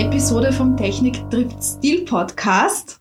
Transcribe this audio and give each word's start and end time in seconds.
Episode 0.00 0.50
vom 0.50 0.78
Technik 0.78 1.28
trifft 1.30 1.62
Stil 1.62 2.06
Podcast. 2.06 3.00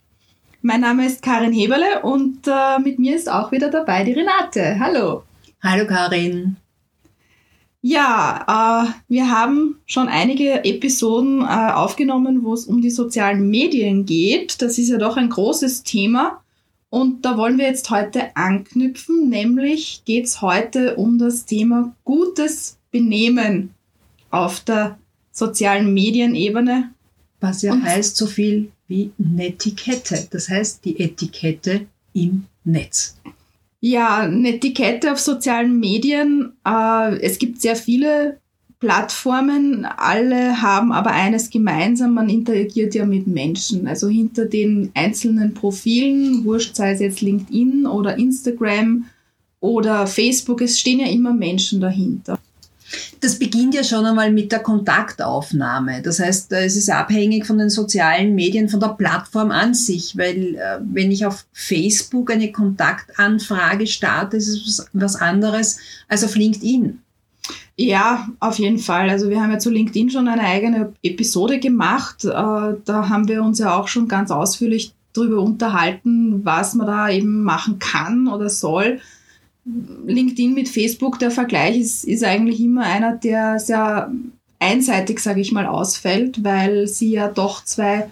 Mein 0.62 0.82
Name 0.82 1.06
ist 1.06 1.22
Karin 1.22 1.54
Heberle 1.54 2.02
und 2.04 2.46
äh, 2.46 2.78
mit 2.80 3.00
mir 3.00 3.16
ist 3.16 3.32
auch 3.32 3.54
wieder 3.54 3.70
dabei 3.70 4.04
die 4.04 4.12
Renate. 4.12 4.78
Hallo. 4.82 5.24
Hallo 5.64 5.88
Karin. 5.88 6.58
Ja, 7.82 8.84
äh, 8.86 8.92
wir 9.08 9.32
haben 9.32 9.80
schon 9.86 10.10
einige 10.10 10.66
Episoden 10.66 11.42
äh, 11.42 11.72
aufgenommen, 11.72 12.44
wo 12.44 12.54
es 12.54 12.66
um 12.66 12.82
die 12.82 12.92
sozialen 12.92 13.50
Medien 13.50 14.06
geht. 14.06 14.62
Das 14.62 14.78
ist 14.78 14.90
ja 14.90 14.98
doch 14.98 15.16
ein 15.16 15.30
großes 15.30 15.84
Thema. 15.84 16.44
Und 16.90 17.24
da 17.24 17.38
wollen 17.38 17.58
wir 17.58 17.68
jetzt 17.68 17.90
heute 17.92 18.36
anknüpfen, 18.36 19.30
nämlich 19.30 20.02
geht 20.04 20.26
es 20.26 20.42
heute 20.42 20.98
um 20.98 21.18
das 21.18 21.46
Thema 21.46 21.96
gutes 22.04 22.78
Benehmen 22.92 23.74
auf 24.32 24.60
der 24.60 24.98
sozialen 25.40 25.94
Medienebene. 25.94 26.92
Was 27.40 27.62
ja 27.62 27.74
Und 27.74 27.84
heißt 27.84 28.18
so 28.18 28.28
viel 28.28 28.72
wie 28.88 29.12
Netiquette. 29.18 30.28
Das 30.30 30.50
heißt 30.50 30.84
die 30.86 31.00
Etikette 31.00 31.88
im 32.14 32.46
Netz. 32.66 33.18
Ja, 33.80 34.28
Netiquette 34.28 35.12
auf 35.12 35.20
sozialen 35.20 35.80
Medien. 35.80 36.54
Äh, 36.68 37.18
es 37.22 37.40
gibt 37.40 37.62
sehr 37.62 37.78
viele 37.78 38.38
Plattformen, 38.80 39.84
alle 39.84 40.62
haben 40.62 40.94
aber 40.94 41.12
eines 41.12 41.50
gemeinsam, 41.50 42.14
man 42.14 42.30
interagiert 42.30 42.96
ja 42.96 43.06
mit 43.06 43.28
Menschen. 43.28 43.88
Also 43.88 44.08
hinter 44.08 44.46
den 44.46 44.92
einzelnen 44.94 45.54
Profilen, 45.54 46.46
wurscht 46.46 46.78
sei 46.78 46.94
es 46.94 47.02
jetzt 47.02 47.20
LinkedIn 47.20 47.86
oder 47.86 48.18
Instagram 48.18 49.06
oder 49.60 50.08
Facebook, 50.08 50.62
es 50.62 50.80
stehen 50.80 51.02
ja 51.02 51.08
immer 51.08 51.34
Menschen 51.34 51.82
dahinter. 51.82 52.39
Das 53.22 53.38
beginnt 53.38 53.76
ja 53.76 53.84
schon 53.84 54.06
einmal 54.06 54.32
mit 54.32 54.52
der 54.52 54.60
Kontaktaufnahme. 54.60 56.02
Das 56.02 56.20
heißt, 56.20 56.52
es 56.54 56.78
ist 56.78 56.90
abhängig 56.90 57.46
von 57.46 57.58
den 57.58 57.70
sozialen 57.70 58.34
Medien, 58.34 58.70
von 58.70 58.80
der 58.80 58.90
Plattform 58.90 59.52
an 59.52 59.74
sich, 59.74 60.18
weil 60.18 60.56
äh, 60.56 60.80
wenn 60.82 61.12
ich 61.12 61.26
auf 61.26 61.46
Facebook 61.52 62.32
eine 62.32 62.52
Kontaktanfrage 62.52 63.88
starte, 63.88 64.38
ist 64.38 64.48
es 64.48 64.86
was 64.94 65.18
anderes 65.18 65.80
als 66.08 66.24
auf 66.24 66.36
LinkedIn. 66.36 67.02
Ja, 67.76 68.28
auf 68.40 68.60
jeden 68.60 68.80
Fall. 68.80 69.10
Also 69.10 69.30
wir 69.30 69.42
haben 69.42 69.52
ja 69.52 69.60
zu 69.60 69.70
LinkedIn 69.70 70.10
schon 70.10 70.28
eine 70.28 70.44
eigene 70.44 70.94
Episode 71.02 71.60
gemacht. 71.60 72.26
Äh, 72.26 72.30
da 72.30 73.10
haben 73.10 73.28
wir 73.28 73.42
uns 73.44 73.60
ja 73.60 73.74
auch 73.74 73.88
schon 73.88 74.08
ganz 74.08 74.32
ausführlich 74.32 74.94
darüber 75.14 75.42
unterhalten, 75.42 76.44
was 76.46 76.74
man 76.74 76.88
da 76.88 77.10
eben 77.10 77.44
machen 77.44 77.80
kann 77.80 78.28
oder 78.28 78.50
soll. 78.50 79.00
LinkedIn 80.06 80.54
mit 80.54 80.70
Facebook, 80.70 81.20
der 81.20 81.32
Vergleich 81.32 81.78
ist, 81.78 82.04
ist 82.04 82.24
eigentlich 82.24 82.60
immer 82.60 82.84
einer, 82.84 83.16
der 83.16 83.60
sehr 83.60 84.12
einseitig, 84.60 85.20
sage 85.20 85.42
ich 85.42 85.52
mal, 85.52 85.66
ausfällt, 85.66 86.44
weil 86.44 86.88
sie 86.88 87.12
ja 87.12 87.30
doch 87.30 87.64
zwei 87.64 88.10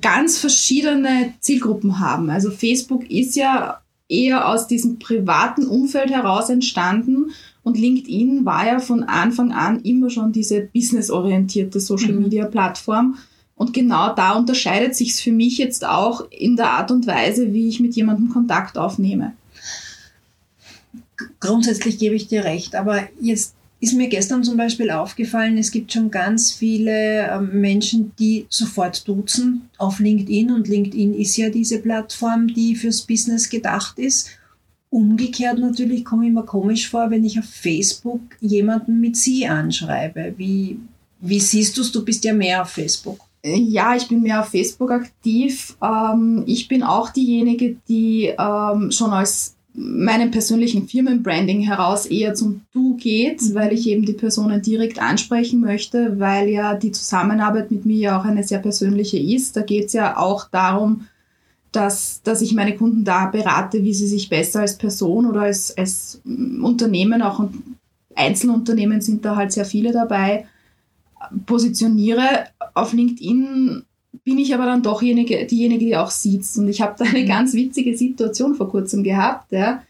ganz 0.00 0.38
verschiedene 0.38 1.34
Zielgruppen 1.40 1.98
haben. 1.98 2.30
Also 2.30 2.50
Facebook 2.50 3.10
ist 3.10 3.36
ja 3.36 3.80
eher 4.08 4.48
aus 4.48 4.66
diesem 4.66 4.98
privaten 4.98 5.66
Umfeld 5.66 6.10
heraus 6.10 6.48
entstanden 6.48 7.32
und 7.62 7.78
LinkedIn 7.78 8.44
war 8.44 8.66
ja 8.66 8.78
von 8.78 9.02
Anfang 9.02 9.52
an 9.52 9.80
immer 9.80 10.10
schon 10.10 10.32
diese 10.32 10.60
businessorientierte 10.60 11.80
Social-Media-Plattform. 11.80 13.06
Mhm. 13.06 13.16
Und 13.54 13.74
genau 13.74 14.14
da 14.14 14.32
unterscheidet 14.32 14.96
sich 14.96 15.10
es 15.10 15.20
für 15.20 15.30
mich 15.30 15.58
jetzt 15.58 15.86
auch 15.86 16.28
in 16.30 16.56
der 16.56 16.70
Art 16.70 16.90
und 16.90 17.06
Weise, 17.06 17.52
wie 17.52 17.68
ich 17.68 17.80
mit 17.80 17.94
jemandem 17.94 18.30
Kontakt 18.30 18.76
aufnehme 18.76 19.34
grundsätzlich 21.42 21.98
gebe 21.98 22.14
ich 22.14 22.28
dir 22.28 22.44
recht, 22.44 22.74
aber 22.74 23.02
jetzt 23.20 23.54
ist 23.80 23.94
mir 23.94 24.08
gestern 24.08 24.44
zum 24.44 24.56
Beispiel 24.56 24.92
aufgefallen, 24.92 25.58
es 25.58 25.72
gibt 25.72 25.92
schon 25.92 26.10
ganz 26.10 26.52
viele 26.52 27.28
ähm, 27.28 27.60
Menschen, 27.60 28.12
die 28.16 28.46
sofort 28.48 29.06
duzen 29.08 29.68
auf 29.76 29.98
LinkedIn 29.98 30.52
und 30.52 30.68
LinkedIn 30.68 31.14
ist 31.14 31.36
ja 31.36 31.50
diese 31.50 31.80
Plattform, 31.80 32.46
die 32.46 32.76
fürs 32.76 33.02
Business 33.02 33.50
gedacht 33.50 33.98
ist. 33.98 34.30
Umgekehrt 34.88 35.58
natürlich 35.58 36.04
komme 36.04 36.26
ich 36.26 36.32
mir 36.32 36.44
komisch 36.44 36.88
vor, 36.88 37.10
wenn 37.10 37.24
ich 37.24 37.40
auf 37.40 37.44
Facebook 37.44 38.20
jemanden 38.40 39.00
mit 39.00 39.16
Sie 39.16 39.48
anschreibe. 39.48 40.34
Wie, 40.36 40.78
wie 41.18 41.40
siehst 41.40 41.76
du 41.76 41.80
es? 41.80 41.90
Du 41.90 42.04
bist 42.04 42.24
ja 42.24 42.34
mehr 42.34 42.62
auf 42.62 42.68
Facebook. 42.68 43.18
Ja, 43.44 43.96
ich 43.96 44.06
bin 44.06 44.22
mehr 44.22 44.42
auf 44.42 44.50
Facebook 44.50 44.92
aktiv. 44.92 45.76
Ähm, 45.82 46.44
ich 46.46 46.68
bin 46.68 46.84
auch 46.84 47.10
diejenige, 47.10 47.76
die 47.88 48.32
ähm, 48.38 48.92
schon 48.92 49.10
als 49.10 49.56
meinem 49.74 50.30
persönlichen 50.30 50.86
Firmenbranding 50.86 51.62
heraus 51.62 52.06
eher 52.06 52.34
zum 52.34 52.62
Du 52.72 52.96
geht, 52.96 53.40
mhm. 53.40 53.54
weil 53.54 53.72
ich 53.72 53.86
eben 53.88 54.04
die 54.04 54.12
Personen 54.12 54.60
direkt 54.60 55.00
ansprechen 55.00 55.60
möchte, 55.60 56.18
weil 56.18 56.48
ja 56.48 56.74
die 56.74 56.92
Zusammenarbeit 56.92 57.70
mit 57.70 57.86
mir 57.86 57.98
ja 57.98 58.20
auch 58.20 58.24
eine 58.24 58.44
sehr 58.44 58.58
persönliche 58.58 59.18
ist. 59.18 59.56
Da 59.56 59.62
geht 59.62 59.86
es 59.86 59.92
ja 59.94 60.18
auch 60.18 60.48
darum, 60.50 61.06
dass, 61.72 62.20
dass 62.22 62.42
ich 62.42 62.52
meine 62.54 62.76
Kunden 62.76 63.04
da 63.04 63.26
berate, 63.26 63.82
wie 63.82 63.94
sie 63.94 64.06
sich 64.06 64.28
besser 64.28 64.60
als 64.60 64.76
Person 64.76 65.26
oder 65.26 65.42
als, 65.42 65.76
als 65.76 66.20
Unternehmen, 66.24 67.22
auch 67.22 67.42
Einzelunternehmen 68.14 69.00
sind 69.00 69.24
da 69.24 69.36
halt 69.36 69.52
sehr 69.52 69.64
viele 69.64 69.90
dabei, 69.90 70.46
positioniere. 71.46 72.46
Auf 72.74 72.92
LinkedIn 72.92 73.84
bin 74.24 74.38
ich 74.38 74.54
aber 74.54 74.66
dann 74.66 74.82
doch 74.82 75.00
diejenige, 75.00 75.46
diejenige 75.46 75.84
die 75.84 75.96
auch 75.96 76.10
sieht. 76.10 76.44
Und 76.56 76.68
ich 76.68 76.80
habe 76.80 76.94
da 76.98 77.04
eine 77.04 77.22
mhm. 77.22 77.28
ganz 77.28 77.54
witzige 77.54 77.96
Situation 77.96 78.54
vor 78.54 78.70
kurzem 78.70 79.02
gehabt. 79.02 79.52
Ja. 79.52 79.82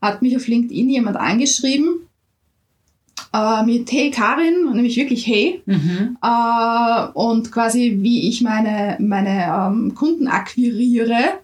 Hat 0.00 0.22
mich 0.22 0.36
auf 0.36 0.46
LinkedIn 0.46 0.90
jemand 0.90 1.16
angeschrieben 1.16 2.08
äh, 3.32 3.64
mit 3.64 3.90
Hey 3.90 4.10
Karin, 4.10 4.72
nämlich 4.72 4.96
wirklich 4.96 5.26
Hey. 5.26 5.62
Mhm. 5.66 6.16
Äh, 6.22 7.06
und 7.14 7.52
quasi 7.52 7.98
wie 8.00 8.28
ich 8.28 8.42
meine, 8.42 8.96
meine 9.00 9.44
ähm, 9.44 9.94
Kunden 9.94 10.28
akquiriere. 10.28 11.38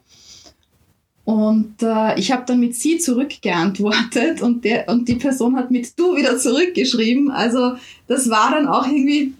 Und 1.26 1.82
äh, 1.82 2.16
ich 2.20 2.30
habe 2.30 2.44
dann 2.46 2.60
mit 2.60 2.76
sie 2.76 2.98
zurückgeantwortet 2.98 4.42
und, 4.42 4.64
der, 4.64 4.88
und 4.88 5.08
die 5.08 5.16
Person 5.16 5.56
hat 5.56 5.72
mit 5.72 5.98
du 5.98 6.14
wieder 6.14 6.38
zurückgeschrieben. 6.38 7.32
Also 7.32 7.72
das 8.06 8.30
war 8.30 8.52
dann 8.52 8.68
auch 8.68 8.86
irgendwie, 8.86 9.32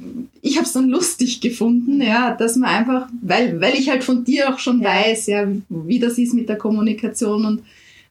ich 0.43 0.57
habe 0.57 0.67
es 0.67 0.73
dann 0.73 0.89
lustig 0.89 1.41
gefunden, 1.41 2.03
ja, 2.03 2.35
dass 2.35 2.57
man 2.57 2.71
einfach, 2.71 3.09
weil, 3.23 3.61
weil 3.61 3.75
ich 3.75 3.89
halt 3.89 4.03
von 4.03 4.25
dir 4.25 4.53
auch 4.53 4.59
schon 4.59 4.83
ja. 4.83 4.89
weiß, 4.89 5.27
ja, 5.29 5.47
wie 5.69 6.01
das 6.01 6.19
ist 6.19 6.35
mit 6.35 6.49
der 6.49 6.59
Kommunikation 6.59 7.45
und 7.45 7.63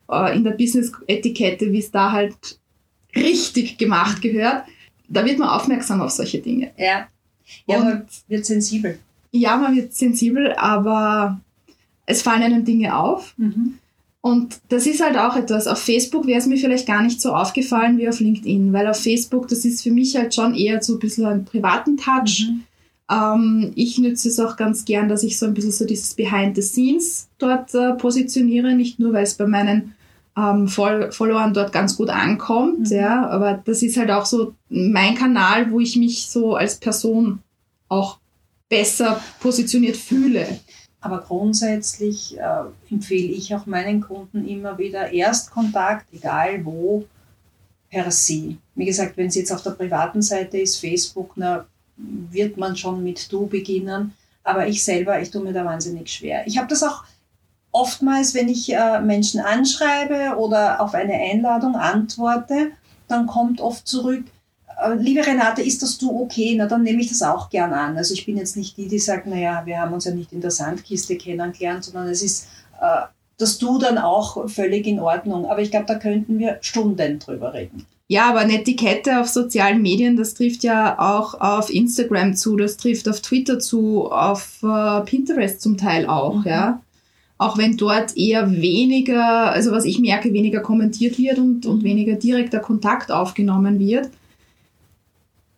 äh, 0.10 0.38
in 0.38 0.46
der 0.46 0.52
Business-Etikette, 0.52 1.70
wie 1.74 1.80
es 1.80 1.92
da 1.92 2.14
halt 2.14 2.58
richtig 3.14 3.78
gemacht 3.78 4.22
gehört, 4.22 4.64
da 5.10 5.26
wird 5.26 5.38
man 5.38 5.50
aufmerksam 5.50 6.00
auf 6.00 6.12
solche 6.12 6.40
Dinge. 6.40 6.72
Ja, 6.78 7.10
ja 7.68 7.78
und, 7.78 7.84
man 7.84 8.06
wird 8.30 8.46
sensibel. 8.46 9.00
Ja, 9.32 9.58
man 9.58 9.76
wird 9.76 9.94
sensibel, 9.94 10.54
aber 10.54 11.42
es 12.06 12.22
fallen 12.22 12.44
einem 12.44 12.66
Dinge 12.66 12.98
auf. 12.98 13.34
Mhm. 13.38 13.80
Und 14.22 14.60
das 14.70 14.88
ist 14.88 15.04
halt 15.04 15.18
auch 15.18 15.36
etwas. 15.36 15.68
Auf 15.68 15.78
Facebook 15.78 16.26
wäre 16.26 16.40
es 16.40 16.48
mir 16.48 16.58
vielleicht 16.58 16.88
gar 16.88 17.04
nicht 17.04 17.22
so 17.22 17.34
aufgefallen 17.34 18.00
wie 18.00 18.10
auf 18.10 18.20
LinkedIn, 18.20 18.74
weil 18.74 18.88
auf 18.88 19.00
Facebook, 19.00 19.48
das 19.48 19.66
ist 19.66 19.84
für 19.84 19.92
mich 19.92 20.16
halt 20.16 20.34
schon 20.34 20.56
eher 20.56 20.82
so 20.82 20.94
ein 20.94 21.00
bisschen 21.00 21.26
einen 21.26 21.46
privaten 21.46 21.96
Touch. 21.98 22.48
Mhm. 22.50 22.64
Ähm, 23.12 23.72
ich 23.76 24.00
nütze 24.00 24.30
es 24.30 24.40
auch 24.40 24.58
ganz 24.58 24.84
gern, 24.86 25.10
dass 25.10 25.22
ich 25.22 25.38
so 25.38 25.46
ein 25.46 25.54
bisschen 25.54 25.72
so 25.72 25.86
dieses 25.86 26.16
Behind 26.16 26.56
the 26.56 26.64
Scenes 26.64 27.28
dort 27.38 27.76
äh, 27.76 27.94
positioniere, 27.94 28.74
nicht 28.74 29.00
nur, 29.00 29.14
weil 29.14 29.24
es 29.24 29.36
bei 29.36 29.46
meinen 29.46 29.94
ähm, 30.38 30.68
Followern 30.68 31.54
dort 31.54 31.72
ganz 31.72 31.96
gut 31.96 32.10
ankommt, 32.10 32.80
mhm. 32.80 32.98
ja, 32.98 33.30
aber 33.30 33.62
das 33.64 33.84
ist 33.84 33.98
halt 33.98 34.12
auch 34.12 34.26
so 34.26 34.54
mein 34.70 35.16
Kanal, 35.16 35.72
wo 35.72 35.80
ich 35.80 35.96
mich 35.96 36.28
so 36.28 36.56
als 36.56 36.78
Person 36.78 37.40
auch 37.88 38.18
besser 38.70 39.22
positioniert 39.40 39.98
fühle. 39.98 40.48
Aber 41.06 41.22
grundsätzlich 41.22 42.36
äh, 42.36 42.64
empfehle 42.90 43.32
ich 43.32 43.54
auch 43.54 43.68
meinen 43.68 44.02
Kunden 44.02 44.48
immer 44.48 44.80
wieder 44.80 45.14
Erstkontakt, 45.14 46.12
egal 46.12 46.66
wo, 46.66 47.06
per 47.92 48.10
se. 48.10 48.58
Wie 48.74 48.86
gesagt, 48.86 49.16
wenn 49.16 49.28
es 49.28 49.36
jetzt 49.36 49.52
auf 49.52 49.62
der 49.62 49.72
privaten 49.72 50.24
Seite 50.24 50.58
ist, 50.58 50.80
Facebook, 50.80 51.34
na, 51.36 51.68
wird 51.96 52.58
man 52.58 52.76
schon 52.76 53.04
mit 53.04 53.32
du 53.32 53.46
beginnen. 53.46 54.16
Aber 54.44 54.66
ich 54.66 54.84
selber, 54.84 55.22
ich 55.22 55.30
tue 55.30 55.44
mir 55.44 55.54
da 55.54 55.64
wahnsinnig 55.64 56.12
schwer. 56.12 56.42
Ich 56.48 56.58
habe 56.58 56.70
das 56.70 56.82
auch 56.82 57.04
oftmals, 57.72 58.34
wenn 58.34 58.50
ich 58.50 58.74
äh, 58.74 59.00
Menschen 59.00 59.42
anschreibe 59.42 60.36
oder 60.40 60.82
auf 60.82 60.96
eine 60.96 61.14
Einladung 61.14 61.76
antworte, 61.76 62.72
dann 63.08 63.28
kommt 63.28 63.62
oft 63.62 63.88
zurück, 63.88 64.24
liebe 64.94 65.26
Renate, 65.26 65.62
ist 65.62 65.82
das 65.82 65.98
du 65.98 66.22
okay? 66.22 66.56
Na, 66.58 66.68
dann 66.68 66.84
nehme 66.84 67.02
ich 67.02 67.10
das 67.10 67.24
auch 67.24 67.50
gern 67.50 67.74
an. 67.74 67.98
Also 67.98 68.14
ich 68.14 68.26
bin 68.26 68.38
jetzt 68.38 68.58
nicht 68.58 68.78
die, 68.78 68.88
die 68.88 69.00
sagt, 69.00 69.28
naja, 69.28 69.64
wir 69.66 69.80
haben 69.80 69.94
uns 69.94 70.06
ja 70.06 70.14
nicht 70.14 70.34
in 70.34 70.42
der 70.42 70.52
Sandkiste 70.52 71.18
kennengelernt, 71.18 71.84
sondern 71.84 72.08
es 72.08 72.22
ist 72.22 72.48
äh, 72.82 73.02
das 73.38 73.58
Du 73.58 73.80
dann 73.80 73.98
auch 73.98 74.50
völlig 74.50 74.88
in 74.88 75.00
Ordnung. 75.00 75.46
Aber 75.46 75.62
ich 75.62 75.72
glaube, 75.72 75.86
da 75.88 75.96
könnten 75.96 76.40
wir 76.40 76.58
Stunden 76.62 77.20
drüber 77.20 77.54
reden. 77.54 77.86
Ja, 78.08 78.30
aber 78.30 78.40
eine 78.40 78.60
Etikette 78.60 79.20
auf 79.20 79.28
sozialen 79.28 79.82
Medien, 79.82 80.16
das 80.16 80.36
trifft 80.36 80.64
ja 80.64 81.00
auch 81.00 81.40
auf 81.42 81.74
Instagram 81.74 82.36
zu, 82.36 82.56
das 82.56 82.78
trifft 82.78 83.10
auf 83.10 83.20
Twitter 83.22 83.58
zu, 83.58 84.12
auf 84.12 84.60
äh, 84.62 85.02
Pinterest 85.02 85.60
zum 85.60 85.78
Teil 85.78 86.06
auch, 86.06 86.36
mhm. 86.36 86.48
ja. 86.48 86.82
Auch 87.38 87.58
wenn 87.58 87.76
dort 87.76 88.16
eher 88.16 88.50
weniger, 88.50 89.52
also 89.52 89.72
was 89.72 89.84
ich 89.84 90.00
merke, 90.00 90.32
weniger 90.32 90.62
kommentiert 90.62 91.18
wird 91.18 91.38
und, 91.38 91.66
und 91.66 91.84
weniger 91.84 92.14
direkter 92.14 92.60
Kontakt 92.60 93.12
aufgenommen 93.12 93.80
wird 93.80 94.10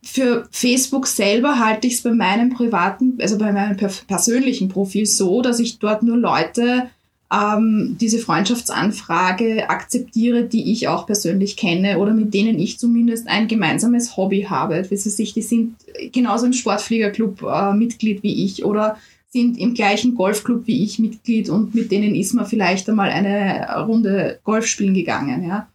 für 0.08 0.48
Facebook 0.52 1.06
selber 1.06 1.60
halte 1.60 1.86
ich 1.88 1.96
es 1.96 2.02
bei 2.02 2.12
meinem 2.12 2.50
privaten, 2.50 3.18
also 3.20 3.38
bei 3.38 3.52
meinem 3.52 3.76
persönlichen 3.76 4.70
Profil 4.70 5.06
so, 5.06 5.42
dass 5.42 5.60
ich 5.60 5.80
dort 5.80 6.02
nur 6.02 6.18
Leute 6.18 6.90
ähm, 7.32 7.98
diese 8.00 8.20
Freundschaftsanfrage 8.20 9.70
akzeptiere, 9.70 10.44
die 10.46 10.72
ich 10.72 10.88
auch 10.88 11.06
persönlich 11.06 11.58
kenne 11.58 12.00
oder 12.00 12.14
mit 12.14 12.34
denen 12.34 12.58
ich 12.58 12.80
zumindest 12.80 13.28
ein 13.28 13.50
gemeinsames 13.50 14.16
Hobby 14.16 14.44
habe. 14.50 14.82
Das 14.82 15.06
heißt, 15.06 15.36
die 15.36 15.42
sind 15.42 15.76
genauso 16.14 16.46
im 16.46 16.54
Sportfliegerclub 16.54 17.44
äh, 17.44 17.74
Mitglied 17.74 18.24
wie 18.24 18.46
ich 18.46 18.64
oder 18.64 18.98
sind 19.30 19.58
im 19.58 19.74
gleichen 19.74 20.16
Golfclub 20.16 20.68
wie 20.68 20.86
ich 20.86 21.00
Mitglied 21.00 21.50
und 21.50 21.76
mit 21.76 21.92
denen 21.92 22.16
ist 22.16 22.34
man 22.34 22.46
vielleicht 22.46 22.90
einmal 22.90 23.10
eine 23.10 23.68
Runde 23.86 24.40
Golf 24.46 24.68
spielen 24.68 24.94
gegangen. 24.94 25.46
Ja 25.46 25.68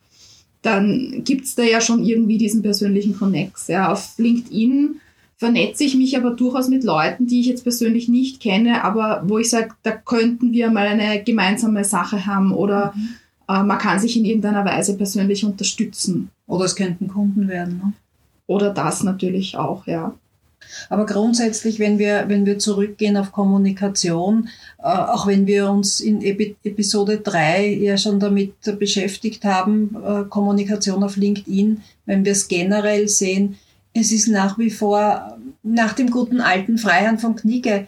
dann 0.63 1.23
gibt's 1.25 1.55
da 1.55 1.63
ja 1.63 1.81
schon 1.81 2.05
irgendwie 2.05 2.39
diesen 2.39 2.63
persönlichen 2.63 3.17
Connex. 3.19 3.69
Ja. 3.69 3.93
Auf 3.93 4.15
LinkedIn 4.17 5.01
vernetze 5.37 5.83
ich 5.83 5.97
mich 5.97 6.17
aber 6.17 6.31
durchaus 6.31 6.69
mit 6.69 6.85
Leuten, 6.85 7.27
die 7.27 7.41
ich 7.41 7.47
jetzt 7.47 7.65
persönlich 7.65 8.09
nicht 8.09 8.41
kenne, 8.41 8.85
aber 8.85 9.25
wo 9.27 9.39
ich 9.39 9.51
sage, 9.51 9.71
da 9.83 9.91
könnten 9.91 10.53
wir 10.53 10.71
mal 10.71 10.87
eine 10.87 11.23
gemeinsame 11.23 11.85
Sache 11.85 12.27
haben 12.27 12.53
oder 12.53 12.93
mhm. 12.95 13.09
äh, 13.49 13.63
man 13.65 13.79
kann 13.79 13.99
sich 13.99 14.17
in 14.17 14.25
irgendeiner 14.25 14.65
Weise 14.65 14.97
persönlich 14.97 15.45
unterstützen. 15.45 16.31
Oder 16.47 16.67
es 16.67 16.77
könnten 16.77 17.09
Kunden 17.09 17.49
werden. 17.49 17.79
Ne? 17.79 17.93
Oder 18.47 18.71
das 18.71 19.03
natürlich 19.03 19.57
auch, 19.57 19.87
ja. 19.87 20.15
Aber 20.89 21.07
grundsätzlich, 21.07 21.79
wenn 21.79 21.99
wir, 21.99 22.25
wenn 22.29 22.47
wir 22.47 22.59
zurückgehen 22.59 23.17
auf 23.17 23.33
Kommunikation, 23.33 24.49
äh, 24.79 24.83
auch 24.85 25.27
wenn 25.27 25.47
wir 25.47 25.71
uns 25.71 26.01
in 26.01 26.23
Epi 26.23 26.57
Episode 26.65 27.19
3 27.19 27.67
ja 27.67 27.97
schon 27.97 28.21
damit 28.21 28.55
beschäftigt 28.79 29.45
haben, 29.45 29.97
äh, 30.05 30.25
Kommunikation 30.29 31.03
auf 31.03 31.17
LinkedIn, 31.17 31.83
wenn 32.07 32.25
wir 32.25 32.33
es 32.33 32.49
generell 32.49 33.09
sehen, 33.09 33.59
es 33.95 34.11
ist 34.13 34.29
nach 34.29 34.59
wie 34.59 34.71
vor 34.71 35.39
nach 35.63 35.93
dem 35.93 36.11
guten 36.11 36.41
alten 36.41 36.79
Freihand 36.79 37.21
von 37.21 37.37
Knigge 37.37 37.87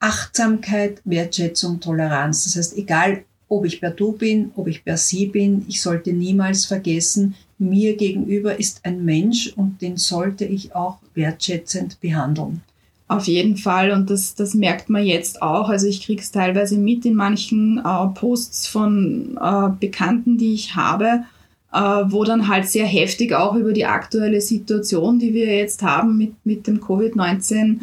Achtsamkeit, 0.00 1.02
Wertschätzung, 1.04 1.78
Toleranz. 1.78 2.44
Das 2.44 2.56
heißt, 2.56 2.78
egal 2.78 3.24
ob 3.50 3.66
ich 3.66 3.80
per 3.80 3.90
Du 3.90 4.12
bin, 4.12 4.52
ob 4.56 4.68
ich 4.68 4.84
per 4.84 4.96
Sie 4.96 5.26
bin, 5.26 5.66
ich 5.68 5.82
sollte 5.82 6.12
niemals 6.12 6.64
vergessen, 6.64 7.34
mir 7.58 7.96
gegenüber 7.96 8.58
ist 8.58 8.86
ein 8.86 9.04
Mensch 9.04 9.52
und 9.54 9.82
den 9.82 9.98
sollte 9.98 10.46
ich 10.46 10.74
auch 10.74 10.98
wertschätzend 11.14 12.00
behandeln. 12.00 12.62
Auf 13.08 13.26
jeden 13.26 13.56
Fall 13.56 13.90
und 13.90 14.08
das, 14.08 14.36
das 14.36 14.54
merkt 14.54 14.88
man 14.88 15.04
jetzt 15.04 15.42
auch. 15.42 15.68
Also 15.68 15.88
ich 15.88 16.00
kriege 16.00 16.22
es 16.22 16.30
teilweise 16.30 16.78
mit 16.78 17.04
in 17.04 17.14
manchen 17.14 17.78
äh, 17.78 18.06
Posts 18.14 18.68
von 18.68 19.36
äh, 19.42 19.68
Bekannten, 19.80 20.38
die 20.38 20.54
ich 20.54 20.76
habe, 20.76 21.24
äh, 21.72 21.78
wo 21.78 22.22
dann 22.22 22.46
halt 22.46 22.68
sehr 22.68 22.86
heftig 22.86 23.34
auch 23.34 23.56
über 23.56 23.72
die 23.72 23.84
aktuelle 23.84 24.40
Situation, 24.40 25.18
die 25.18 25.34
wir 25.34 25.46
jetzt 25.56 25.82
haben 25.82 26.16
mit, 26.16 26.34
mit 26.44 26.68
dem 26.68 26.80
Covid-19, 26.80 27.80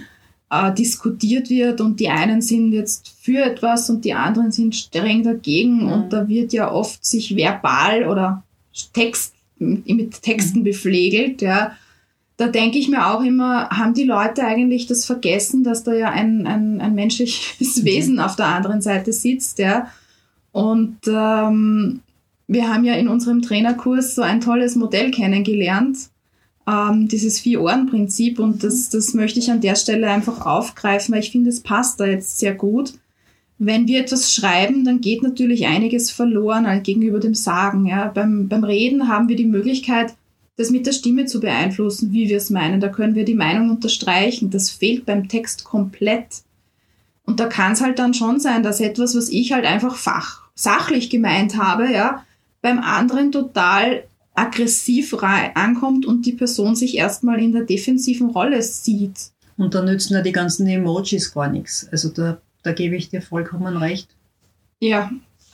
äh, 0.50 0.74
diskutiert 0.74 1.50
wird 1.50 1.82
und 1.82 2.00
die 2.00 2.10
einen 2.10 2.42
sind 2.42 2.72
jetzt 2.72 3.14
für 3.22 3.44
etwas 3.44 3.90
und 3.90 4.06
die 4.06 4.14
anderen 4.14 4.52
sind 4.52 4.76
streng 4.76 5.24
dagegen 5.24 5.86
mhm. 5.86 5.92
und 5.92 6.14
da 6.14 6.28
wird 6.28 6.54
ja 6.54 6.72
oft 6.72 7.06
sich 7.06 7.36
verbal 7.36 8.08
oder 8.08 8.44
Text 8.94 9.34
mit 9.60 10.22
Texten 10.22 10.60
mhm. 10.60 10.64
bepflegelt, 10.64 11.42
ja. 11.42 11.72
Da 12.38 12.48
denke 12.48 12.78
ich 12.78 12.88
mir 12.88 13.08
auch 13.08 13.24
immer, 13.24 13.68
haben 13.72 13.96
die 13.96 14.04
Leute 14.04 14.46
eigentlich 14.46 14.86
das 14.86 15.06
vergessen, 15.06 15.64
dass 15.64 15.84
da 15.84 15.94
ja 15.94 16.12
ein, 16.12 16.46
ein, 16.46 16.80
ein 16.82 16.94
menschliches 16.94 17.78
mhm. 17.78 17.86
Wesen 17.86 18.20
auf 18.20 18.36
der 18.36 18.46
anderen 18.46 18.82
Seite 18.82 19.12
sitzt, 19.12 19.58
ja. 19.60 19.88
Und 20.52 21.00
ähm, 21.08 22.02
wir 22.48 22.70
haben 22.70 22.86
ja 22.86 22.94
in 22.94 23.08
unserem 23.08 23.42
Trainerkurs 23.42 24.16
so 24.16 24.22
ein 24.22 24.40
tolles 24.40 24.76
Modell 24.76 25.12
kennengelernt, 25.12 26.10
ähm, 26.68 27.08
dieses 27.08 27.40
Vier-Ohren-Prinzip. 27.40 28.40
Und 28.40 28.64
das, 28.64 28.90
das 28.90 29.14
möchte 29.14 29.40
ich 29.40 29.50
an 29.50 29.62
der 29.62 29.76
Stelle 29.76 30.10
einfach 30.10 30.46
aufgreifen, 30.46 31.14
weil 31.14 31.22
ich 31.22 31.32
finde, 31.32 31.50
es 31.50 31.62
passt 31.62 32.00
da 32.00 32.06
jetzt 32.06 32.40
sehr 32.40 32.54
gut. 32.54 32.94
Wenn 33.60 33.88
wir 33.88 34.02
etwas 34.02 34.34
schreiben, 34.34 34.86
dann 34.86 35.02
geht 35.02 35.24
natürlich 35.24 35.66
einiges 35.66 36.12
verloren 36.12 36.68
halt 36.68 36.84
gegenüber 36.84 37.20
dem 37.20 37.34
Sagen. 37.34 37.88
Ja. 37.88 38.10
Beim, 38.10 38.48
beim 38.48 38.64
Reden 38.64 39.08
haben 39.08 39.30
wir 39.30 39.36
die 39.36 39.46
Möglichkeit, 39.46 40.14
das 40.58 40.70
mit 40.70 40.86
der 40.86 40.92
Stimme 40.92 41.26
zu 41.26 41.40
beeinflussen, 41.40 42.12
wie 42.12 42.30
wir 42.30 42.38
es 42.38 42.50
meinen. 42.50 42.82
Da 42.82 42.90
können 42.90 43.16
wir 43.16 43.26
die 43.26 43.36
Meinung 43.36 43.70
unterstreichen. 43.70 44.50
Das 44.50 44.70
fehlt 44.70 45.06
beim 45.06 45.28
Text 45.28 45.64
komplett. 45.64 46.44
Und 47.26 47.40
da 47.40 47.48
kann 47.48 47.74
es 47.74 47.82
halt 47.82 48.00
dann 48.00 48.14
schon 48.14 48.40
sein, 48.40 48.64
dass 48.64 48.80
etwas, 48.80 49.16
was 49.16 49.30
ich 49.30 49.52
halt 49.52 49.66
einfach 49.66 49.96
fach, 49.96 50.42
sachlich 50.56 51.10
gemeint 51.10 51.58
habe, 51.58 51.92
ja, 51.92 52.24
beim 52.62 52.80
anderen 52.80 53.32
total 53.32 54.04
aggressiv 54.38 55.14
ankommt 55.22 56.06
und 56.06 56.26
die 56.26 56.34
Person 56.34 56.76
sich 56.76 56.98
erstmal 56.98 57.42
in 57.42 57.52
der 57.52 57.64
defensiven 57.64 58.30
Rolle 58.30 58.62
sieht. 58.62 59.32
Und 59.58 59.74
da 59.74 59.82
nützen 59.82 60.14
ja 60.14 60.22
die 60.22 60.32
ganzen 60.32 60.68
Emojis 60.68 61.34
gar 61.34 61.50
nichts. 61.50 61.88
Also 61.92 62.10
da 62.10 62.40
da 62.68 62.74
gebe 62.74 62.96
ich 62.96 63.10
dir 63.10 63.22
vollkommen 63.22 63.78
recht. 63.78 64.10
Ja, 64.80 65.10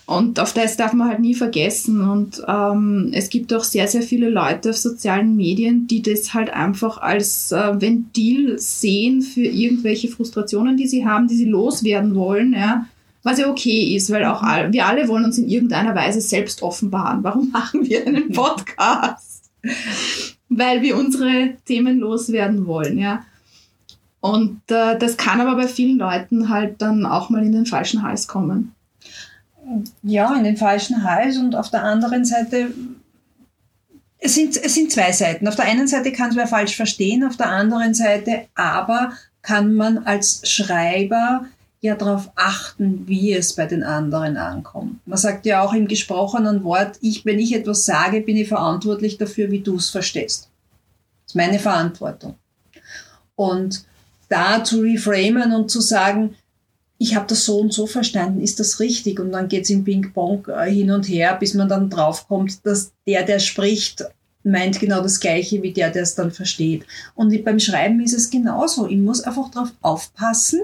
und 0.06 0.40
auf 0.40 0.54
das 0.54 0.76
darf 0.76 0.94
man 0.94 1.08
halt 1.08 1.20
nie 1.20 1.36
vergessen. 1.36 2.02
Und 2.02 2.42
ähm, 2.48 3.12
es 3.14 3.30
gibt 3.30 3.54
auch 3.54 3.64
sehr, 3.64 3.88
sehr 3.88 4.02
viele 4.02 4.30
Leute 4.30 4.72
auf 4.72 4.78
sozialen 4.78 5.36
Medien, 5.36 5.88
die 5.88 6.02
das 6.02 6.34
halt 6.34 6.50
einfach 6.50 6.98
als 6.98 7.52
äh, 7.52 7.80
Ventil 7.80 8.60
sehen 8.60 9.22
für 9.22 9.46
irgendwelche 9.46 10.10
Frustrationen, 10.10 10.76
die 10.76 10.88
sie 10.88 11.06
haben, 11.06 11.28
die 11.28 11.36
sie 11.36 11.46
loswerden 11.46 12.16
wollen. 12.16 12.54
Ja. 12.54 12.88
Was 13.24 13.40
ja 13.40 13.50
okay 13.50 13.96
ist, 13.96 14.12
weil 14.12 14.26
auch 14.26 14.44
all, 14.44 14.74
wir 14.74 14.86
alle 14.86 15.08
wollen 15.08 15.26
uns 15.26 15.38
in 15.38 15.48
irgendeiner 15.48 15.96
Weise 15.96 16.22
selbst 16.22 16.62
offenbaren. 16.62 17.24
Warum 17.24 17.50
machen 17.54 17.86
wir 17.86 18.06
einen 18.06 18.32
Podcast? 18.32 19.34
weil 20.58 20.82
wir 20.82 20.98
unsere 20.98 21.56
Themen 21.66 22.00
loswerden 22.00 22.66
wollen, 22.66 22.98
ja. 22.98 23.26
Und 24.20 24.62
äh, 24.72 24.98
das 24.98 25.18
kann 25.18 25.42
aber 25.42 25.56
bei 25.56 25.68
vielen 25.68 25.98
Leuten 25.98 26.50
halt 26.50 26.82
dann 26.82 27.06
auch 27.06 27.30
mal 27.30 27.44
in 27.44 27.52
den 27.52 27.66
falschen 27.66 28.04
Hals 28.04 28.28
kommen. 28.28 28.74
Ja, 30.02 30.36
in 30.36 30.44
den 30.44 30.58
falschen 30.58 31.04
Hals 31.04 31.38
und 31.38 31.56
auf 31.56 31.70
der 31.70 31.84
anderen 31.84 32.24
Seite, 32.24 32.74
es 34.20 34.36
sind, 34.36 34.56
es 34.62 34.76
sind 34.76 34.92
zwei 34.92 35.12
Seiten. 35.12 35.48
Auf 35.48 35.56
der 35.56 35.66
einen 35.66 35.88
Seite 35.88 36.12
kann 36.12 36.30
es 36.30 36.36
wer 36.36 36.48
falsch 36.48 36.76
verstehen, 36.76 37.26
auf 37.26 37.38
der 37.38 37.50
anderen 37.50 37.94
Seite 37.94 38.46
aber 38.56 39.14
kann 39.42 39.74
man 39.74 40.00
als 40.00 40.42
Schreiber 40.50 41.46
ja 41.84 41.96
darauf 41.96 42.32
achten, 42.36 43.08
wie 43.08 43.34
es 43.34 43.54
bei 43.54 43.66
den 43.66 43.84
anderen 43.84 44.38
ankommt. 44.38 45.06
Man 45.06 45.18
sagt 45.18 45.46
ja 45.46 45.62
auch 45.62 45.74
im 45.74 45.88
gesprochenen 45.88 46.64
Wort, 46.64 46.98
ich, 47.02 47.26
wenn 47.26 47.40
ich 47.40 47.54
etwas 47.54 47.86
sage, 47.86 48.22
bin 48.22 48.38
ich 48.38 48.48
verantwortlich 48.48 49.18
dafür, 49.18 49.52
wie 49.52 49.60
du 49.60 49.76
es 49.76 49.90
verstehst. 49.90 50.50
Das 51.26 51.34
ist 51.34 51.36
meine 51.36 51.60
Verantwortung. 51.60 52.36
Und 53.36 53.86
da 54.30 54.64
zu 54.64 54.80
reframen 54.80 55.54
und 55.54 55.70
zu 55.70 55.82
sagen, 55.82 56.36
ich 56.98 57.16
habe 57.16 57.28
das 57.28 57.44
so 57.44 57.60
und 57.60 57.74
so 57.74 57.86
verstanden, 57.86 58.40
ist 58.40 58.62
das 58.62 58.80
richtig? 58.80 59.20
Und 59.20 59.34
dann 59.34 59.50
geht's 59.50 59.70
im 59.70 59.84
Ping-Pong 59.84 60.48
äh, 60.48 60.72
hin 60.72 60.90
und 60.90 61.10
her, 61.10 61.36
bis 61.38 61.54
man 61.54 61.68
dann 61.68 61.90
draufkommt, 61.90 62.66
dass 62.66 62.94
der, 63.06 63.24
der 63.24 63.40
spricht, 63.40 64.06
meint 64.44 64.80
genau 64.80 65.02
das 65.02 65.20
Gleiche 65.20 65.62
wie 65.62 65.74
der, 65.74 65.92
der 65.92 66.04
es 66.04 66.16
dann 66.16 66.32
versteht. 66.32 66.86
Und 67.14 67.44
beim 67.44 67.60
Schreiben 67.60 68.00
ist 68.00 68.14
es 68.14 68.30
genauso. 68.30 68.88
Ich 68.88 68.98
muss 68.98 69.22
einfach 69.22 69.52
darauf 69.52 69.74
aufpassen, 69.82 70.62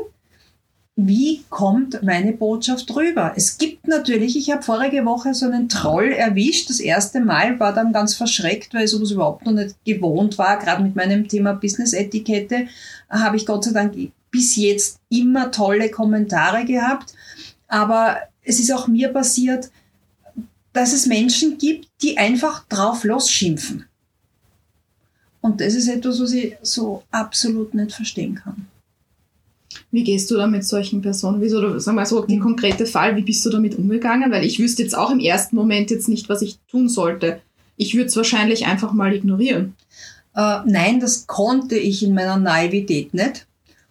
wie 1.08 1.44
kommt 1.50 2.04
meine 2.04 2.34
Botschaft 2.34 2.94
rüber? 2.96 3.34
Es 3.36 3.58
gibt 3.58 3.88
natürlich, 3.88 4.36
ich 4.36 4.52
habe 4.52 4.64
vorige 4.64 5.06
Woche 5.06 5.34
so 5.34 5.46
einen 5.46 5.70
Troll 5.70 6.12
erwischt. 6.12 6.70
Das 6.70 6.80
erste 6.80 7.22
Mal 7.22 7.60
war 7.60 7.74
dann 7.74 7.94
ganz 7.94 8.16
verschreckt, 8.16 8.74
weil 8.74 8.86
ich 8.86 8.92
sowas 8.92 9.12
überhaupt 9.12 9.46
noch 9.46 9.54
nicht 9.54 9.76
gewohnt 9.86 10.38
war. 10.38 10.60
Gerade 10.60 10.84
mit 10.84 10.96
meinem 10.96 11.28
Thema 11.28 11.54
Business-Etikette 11.54 12.68
habe 13.10 13.38
ich 13.38 13.46
Gott 13.46 13.64
sei 13.64 13.72
Dank 13.72 13.96
bis 14.30 14.56
jetzt 14.58 15.00
immer 15.10 15.52
tolle 15.52 15.90
Kommentare 15.90 16.66
gehabt. 16.66 17.14
Aber 17.68 18.18
es 18.44 18.60
ist 18.60 18.72
auch 18.72 18.88
mir 18.88 19.10
passiert, 19.10 19.72
dass 20.74 20.92
es 20.92 21.06
Menschen 21.06 21.58
gibt, 21.58 21.88
die 22.02 22.18
einfach 22.18 22.66
drauf 22.68 23.04
losschimpfen. 23.04 23.86
Und 25.42 25.62
das 25.62 25.74
ist 25.76 25.88
etwas, 25.88 26.20
was 26.20 26.34
ich 26.34 26.58
so 26.62 27.04
absolut 27.12 27.74
nicht 27.74 27.94
verstehen 27.94 28.36
kann. 28.36 28.68
Wie 29.92 30.04
gehst 30.04 30.30
du 30.30 30.38
da 30.38 30.46
mit 30.46 30.64
solchen 30.64 31.02
Personen? 31.02 31.42
Wieso, 31.42 31.58
oder 31.58 31.80
sag 31.80 31.96
mal 31.96 32.06
so, 32.06 32.24
die 32.24 32.38
konkrete 32.38 32.86
Fall, 32.86 33.16
wie 33.16 33.24
bist 33.24 33.44
du 33.46 33.50
damit 33.50 33.78
umgegangen? 33.78 34.32
Weil 34.32 34.46
ich 34.46 34.60
wüsste 34.60 34.84
jetzt 34.84 34.96
auch 34.96 35.10
im 35.10 35.20
ersten 35.20 35.56
Moment 35.56 35.90
jetzt 35.90 36.10
nicht, 36.10 36.30
was 36.30 36.42
ich 36.42 36.60
tun 36.70 36.90
sollte. 36.90 37.42
Ich 37.76 37.96
würde 37.96 38.08
es 38.08 38.16
wahrscheinlich 38.16 38.68
einfach 38.68 38.94
mal 38.94 39.14
ignorieren. 39.14 39.76
Äh, 40.36 40.60
nein, 40.66 41.00
das 41.00 41.26
konnte 41.26 41.76
ich 41.76 42.04
in 42.04 42.14
meiner 42.14 42.38
Naivität 42.38 43.14
nicht. 43.14 43.48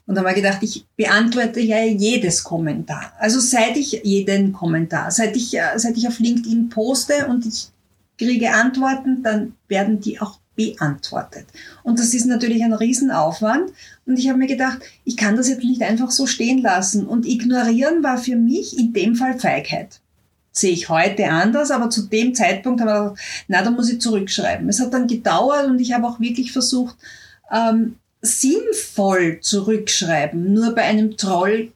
Und 0.06 0.14
dann 0.14 0.24
habe 0.24 0.38
ich 0.38 0.42
gedacht, 0.42 0.62
ich 0.62 0.86
beantworte 0.96 1.60
ja 1.60 1.84
jedes 1.84 2.42
Kommentar. 2.42 3.12
Also 3.18 3.40
seit 3.40 3.76
ich 3.76 4.00
jeden 4.04 4.52
Kommentar, 4.52 5.10
seit 5.10 5.36
ich, 5.36 5.54
äh, 5.54 5.76
seit 5.76 5.96
ich 5.96 6.08
auf 6.08 6.18
LinkedIn 6.18 6.70
poste 6.70 7.26
und 7.28 7.44
ich 7.44 7.68
kriege 8.16 8.52
Antworten, 8.52 9.22
dann 9.22 9.54
werden 9.68 10.00
die 10.00 10.20
auch 10.20 10.37
beantwortet. 10.58 11.46
Und 11.84 12.00
das 12.00 12.12
ist 12.14 12.26
natürlich 12.26 12.64
ein 12.64 12.74
Riesenaufwand. 12.74 13.70
Und 14.06 14.18
ich 14.18 14.28
habe 14.28 14.38
mir 14.38 14.48
gedacht, 14.48 14.80
ich 15.04 15.16
kann 15.16 15.36
das 15.36 15.48
jetzt 15.48 15.62
nicht 15.62 15.82
einfach 15.82 16.10
so 16.10 16.26
stehen 16.26 16.60
lassen. 16.60 17.06
Und 17.06 17.26
ignorieren 17.26 18.02
war 18.02 18.18
für 18.18 18.34
mich 18.34 18.76
in 18.76 18.92
dem 18.92 19.14
Fall 19.14 19.38
Feigheit. 19.38 20.00
Sehe 20.50 20.72
ich 20.72 20.88
heute 20.88 21.28
anders, 21.28 21.70
aber 21.70 21.90
zu 21.90 22.08
dem 22.08 22.34
Zeitpunkt 22.34 22.80
habe 22.80 22.90
ich 22.90 22.96
gedacht, 22.96 23.44
na, 23.46 23.62
da 23.62 23.70
muss 23.70 23.88
ich 23.88 24.00
zurückschreiben. 24.00 24.68
Es 24.68 24.80
hat 24.80 24.92
dann 24.92 25.06
gedauert 25.06 25.66
und 25.66 25.80
ich 25.80 25.92
habe 25.92 26.08
auch 26.08 26.18
wirklich 26.18 26.50
versucht, 26.50 26.96
ähm, 27.52 27.94
sinnvoll 28.20 29.38
zurückschreiben. 29.40 30.52
Nur 30.52 30.74
bei 30.74 30.82
einem 30.82 31.16
Troll 31.16 31.70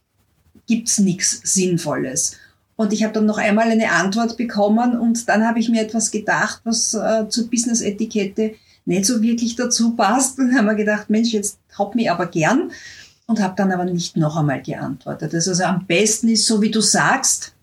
gibt's 0.67 0.99
nichts 0.99 1.39
Sinnvolles. 1.45 2.37
Und 2.75 2.91
ich 2.91 3.03
habe 3.03 3.13
dann 3.13 3.25
noch 3.25 3.37
einmal 3.37 3.69
eine 3.69 3.91
Antwort 3.91 4.35
bekommen 4.35 4.99
und 4.99 5.29
dann 5.29 5.47
habe 5.47 5.59
ich 5.59 5.69
mir 5.69 5.83
etwas 5.83 6.11
gedacht, 6.11 6.59
was 6.65 6.93
äh, 6.93 7.29
zur 7.29 7.49
Business-Etikette 7.49 8.55
nicht 8.85 9.05
so 9.05 9.21
wirklich 9.21 9.55
dazu 9.55 9.95
passt. 9.95 10.39
Und 10.39 10.55
haben 10.55 10.65
wir 10.65 10.75
gedacht, 10.75 11.09
Mensch, 11.09 11.31
jetzt 11.31 11.59
haupt 11.77 11.95
mich 11.95 12.09
aber 12.11 12.27
gern. 12.27 12.71
Und 13.25 13.41
habe 13.41 13.53
dann 13.55 13.71
aber 13.71 13.85
nicht 13.85 14.17
noch 14.17 14.35
einmal 14.35 14.61
geantwortet. 14.61 15.33
Das 15.33 15.47
also 15.47 15.63
am 15.63 15.85
besten 15.85 16.27
ist, 16.27 16.45
so 16.45 16.61
wie 16.61 16.71
du 16.71 16.81
sagst, 16.81 17.53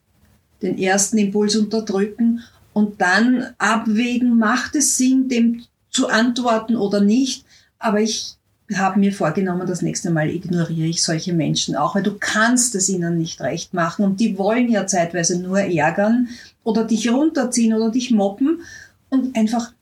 den 0.63 0.79
ersten 0.79 1.19
Impuls 1.19 1.57
unterdrücken 1.57 2.43
und 2.73 3.01
dann 3.01 3.47
abwägen, 3.59 4.39
macht 4.39 4.75
es 4.77 4.97
Sinn, 4.97 5.29
dem 5.29 5.63
zu 5.91 6.09
antworten 6.09 6.77
oder 6.77 7.01
nicht. 7.01 7.45
Aber 7.79 8.01
ich 8.01 8.37
habe 8.75 9.01
mir 9.01 9.13
vorgenommen, 9.13 9.67
das 9.67 9.83
nächste 9.83 10.11
Mal 10.11 10.31
ignoriere 10.31 10.89
ich 10.89 11.03
solche 11.03 11.33
Menschen 11.33 11.75
auch, 11.77 11.95
weil 11.95 12.03
du 12.03 12.17
kannst 12.19 12.75
es 12.75 12.89
ihnen 12.89 13.19
nicht 13.19 13.41
recht 13.41 13.75
machen 13.75 14.05
und 14.05 14.21
die 14.21 14.39
wollen 14.39 14.71
ja 14.71 14.87
zeitweise 14.87 15.41
nur 15.41 15.61
ärgern 15.61 16.29
oder 16.63 16.85
dich 16.85 17.11
runterziehen 17.11 17.75
oder 17.75 17.91
dich 17.91 18.11
mobben 18.11 18.61
und 19.09 19.37
einfach 19.37 19.73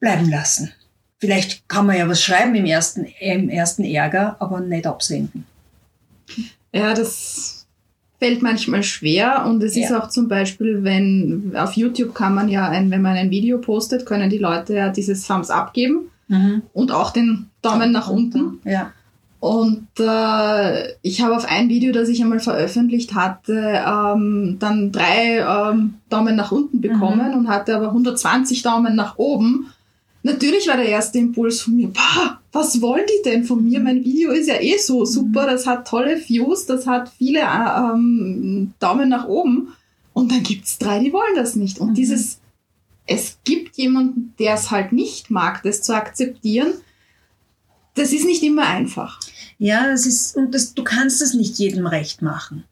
bleiben 0.00 0.28
lassen. 0.28 0.72
Vielleicht 1.18 1.68
kann 1.68 1.86
man 1.86 1.98
ja 1.98 2.08
was 2.08 2.22
schreiben 2.22 2.54
im 2.54 2.64
ersten, 2.64 3.04
im 3.20 3.48
ersten 3.50 3.84
Ärger, 3.84 4.36
aber 4.40 4.60
nicht 4.60 4.86
absenden. 4.86 5.44
Ja, 6.72 6.94
das 6.94 7.66
fällt 8.18 8.42
manchmal 8.42 8.82
schwer 8.82 9.44
und 9.46 9.62
es 9.62 9.74
ja. 9.76 9.84
ist 9.84 9.92
auch 9.92 10.08
zum 10.08 10.28
Beispiel, 10.28 10.84
wenn 10.84 11.52
auf 11.56 11.72
YouTube 11.72 12.14
kann 12.14 12.34
man 12.34 12.48
ja, 12.48 12.68
ein, 12.68 12.90
wenn 12.90 13.02
man 13.02 13.16
ein 13.16 13.30
Video 13.30 13.58
postet, 13.58 14.06
können 14.06 14.30
die 14.30 14.38
Leute 14.38 14.74
ja 14.74 14.88
dieses 14.90 15.26
Thumbs 15.26 15.50
up 15.50 15.72
geben 15.72 16.10
mhm. 16.28 16.62
und 16.72 16.92
auch 16.92 17.10
den 17.10 17.50
Daumen 17.62 17.92
nach 17.92 18.08
unten. 18.08 18.60
Ja. 18.64 18.92
Und 19.40 19.88
äh, 19.98 20.92
ich 21.00 21.22
habe 21.22 21.34
auf 21.34 21.46
ein 21.50 21.70
Video, 21.70 21.92
das 21.92 22.10
ich 22.10 22.22
einmal 22.22 22.40
veröffentlicht 22.40 23.14
hatte, 23.14 23.82
ähm, 23.86 24.56
dann 24.58 24.92
drei 24.92 25.38
ähm, 25.38 25.94
Daumen 26.10 26.36
nach 26.36 26.52
unten 26.52 26.82
bekommen 26.82 27.30
mhm. 27.30 27.38
und 27.38 27.48
hatte 27.48 27.74
aber 27.74 27.86
120 27.86 28.60
Daumen 28.60 28.94
nach 28.94 29.16
oben. 29.16 29.72
Natürlich 30.22 30.68
war 30.68 30.76
der 30.76 30.88
erste 30.88 31.18
Impuls 31.18 31.62
von 31.62 31.76
mir, 31.76 31.88
boah, 31.88 32.40
was 32.52 32.80
wollen 32.80 33.06
die 33.06 33.28
denn 33.28 33.44
von 33.44 33.64
mir? 33.64 33.80
Mein 33.80 34.04
Video 34.04 34.30
ist 34.32 34.48
ja 34.48 34.60
eh 34.60 34.76
so 34.76 35.04
super, 35.04 35.46
das 35.46 35.66
hat 35.66 35.88
tolle 35.88 36.20
Views, 36.28 36.66
das 36.66 36.86
hat 36.86 37.10
viele 37.16 37.40
äh, 37.40 37.92
ähm, 37.94 38.74
Daumen 38.78 39.08
nach 39.08 39.26
oben. 39.26 39.68
Und 40.12 40.30
dann 40.30 40.42
gibt's 40.42 40.78
drei, 40.78 40.98
die 40.98 41.12
wollen 41.12 41.36
das 41.36 41.56
nicht. 41.56 41.78
Und 41.78 41.90
mhm. 41.90 41.94
dieses, 41.94 42.40
es 43.06 43.38
gibt 43.44 43.76
jemanden, 43.76 44.34
der 44.38 44.54
es 44.54 44.70
halt 44.70 44.92
nicht 44.92 45.30
mag, 45.30 45.62
das 45.62 45.82
zu 45.82 45.94
akzeptieren, 45.94 46.74
das 47.94 48.12
ist 48.12 48.26
nicht 48.26 48.42
immer 48.42 48.66
einfach. 48.66 49.20
Ja, 49.58 49.86
das 49.86 50.06
ist, 50.06 50.36
und 50.36 50.54
das, 50.54 50.74
du 50.74 50.84
kannst 50.84 51.22
es 51.22 51.34
nicht 51.34 51.58
jedem 51.58 51.86
recht 51.86 52.22
machen. 52.22 52.64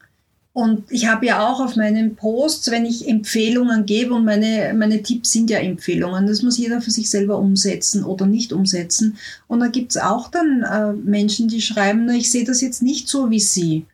Und 0.59 0.91
ich 0.91 1.07
habe 1.07 1.25
ja 1.25 1.47
auch 1.47 1.61
auf 1.61 1.77
meinen 1.77 2.17
Posts, 2.17 2.69
wenn 2.69 2.83
ich 2.83 3.07
Empfehlungen 3.07 3.85
gebe, 3.85 4.13
und 4.13 4.25
meine, 4.25 4.73
meine 4.75 5.01
Tipps 5.01 5.31
sind 5.31 5.49
ja 5.49 5.57
Empfehlungen, 5.57 6.27
das 6.27 6.41
muss 6.41 6.57
jeder 6.57 6.81
für 6.81 6.91
sich 6.91 7.09
selber 7.09 7.39
umsetzen 7.39 8.03
oder 8.03 8.25
nicht 8.25 8.51
umsetzen. 8.51 9.15
Und 9.47 9.61
da 9.61 9.67
gibt 9.67 9.91
es 9.91 9.97
auch 9.97 10.29
dann 10.29 10.63
äh, 10.63 10.91
Menschen, 10.91 11.47
die 11.47 11.61
schreiben, 11.61 12.03
na, 12.05 12.13
ich 12.15 12.29
sehe 12.29 12.43
das 12.43 12.59
jetzt 12.59 12.83
nicht 12.83 13.07
so 13.07 13.29
wie 13.29 13.39
Sie. 13.39 13.85